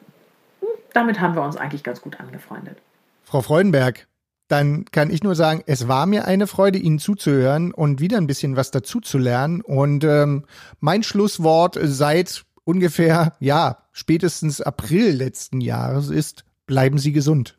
damit 0.93 1.19
haben 1.19 1.35
wir 1.35 1.43
uns 1.43 1.57
eigentlich 1.57 1.83
ganz 1.83 2.01
gut 2.01 2.19
angefreundet. 2.19 2.77
Frau 3.23 3.41
Freudenberg, 3.41 4.07
dann 4.47 4.85
kann 4.91 5.09
ich 5.09 5.23
nur 5.23 5.35
sagen, 5.35 5.63
es 5.65 5.87
war 5.87 6.05
mir 6.05 6.25
eine 6.25 6.47
Freude, 6.47 6.77
Ihnen 6.77 6.99
zuzuhören 6.99 7.73
und 7.73 7.99
wieder 7.99 8.17
ein 8.17 8.27
bisschen 8.27 8.55
was 8.55 8.71
dazu 8.71 8.99
zu 8.99 9.17
lernen. 9.17 9.61
Und 9.61 10.03
ähm, 10.03 10.45
mein 10.79 11.03
Schlusswort 11.03 11.77
seit 11.81 12.43
ungefähr, 12.63 13.33
ja, 13.39 13.77
spätestens 13.91 14.61
April 14.61 15.11
letzten 15.11 15.61
Jahres 15.61 16.09
ist, 16.09 16.45
bleiben 16.65 16.97
Sie 16.97 17.13
gesund. 17.13 17.57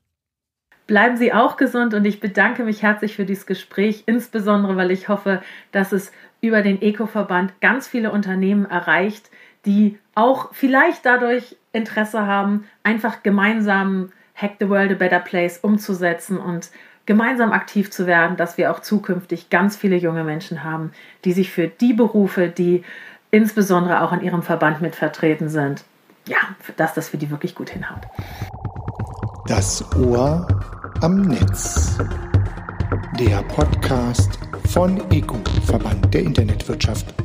Bleiben 0.86 1.16
Sie 1.16 1.32
auch 1.32 1.56
gesund 1.56 1.94
und 1.94 2.04
ich 2.04 2.20
bedanke 2.20 2.62
mich 2.62 2.82
herzlich 2.82 3.16
für 3.16 3.24
dieses 3.24 3.46
Gespräch, 3.46 4.02
insbesondere 4.06 4.76
weil 4.76 4.90
ich 4.90 5.08
hoffe, 5.08 5.42
dass 5.72 5.92
es 5.92 6.12
über 6.42 6.60
den 6.60 6.82
Eco-Verband 6.82 7.60
ganz 7.60 7.88
viele 7.88 8.12
Unternehmen 8.12 8.66
erreicht, 8.66 9.30
die 9.64 9.98
auch 10.14 10.52
vielleicht 10.52 11.06
dadurch 11.06 11.56
Interesse 11.74 12.26
haben, 12.26 12.64
einfach 12.82 13.22
gemeinsam 13.22 14.10
Hack 14.34 14.54
the 14.60 14.68
World 14.68 14.92
a 14.92 14.94
Better 14.94 15.20
Place 15.20 15.58
umzusetzen 15.58 16.38
und 16.38 16.70
gemeinsam 17.06 17.52
aktiv 17.52 17.90
zu 17.90 18.06
werden, 18.06 18.36
dass 18.36 18.56
wir 18.56 18.70
auch 18.70 18.80
zukünftig 18.80 19.50
ganz 19.50 19.76
viele 19.76 19.96
junge 19.96 20.24
Menschen 20.24 20.64
haben, 20.64 20.92
die 21.24 21.32
sich 21.32 21.50
für 21.50 21.68
die 21.68 21.92
Berufe, 21.92 22.48
die 22.48 22.82
insbesondere 23.30 24.02
auch 24.02 24.12
in 24.12 24.22
ihrem 24.22 24.42
Verband 24.42 24.80
mit 24.80 24.94
vertreten 24.94 25.48
sind, 25.48 25.84
ja, 26.26 26.38
dass 26.76 26.94
das 26.94 27.08
für 27.08 27.18
die 27.18 27.30
wirklich 27.30 27.54
gut 27.54 27.70
hinhaut. 27.70 28.02
Das 29.46 29.84
Ohr 29.96 30.46
am 31.02 31.22
Netz. 31.22 31.98
Der 33.18 33.42
Podcast 33.42 34.38
von 34.70 34.98
ECO, 35.10 35.36
Verband 35.66 36.12
der 36.14 36.22
Internetwirtschaft. 36.22 37.23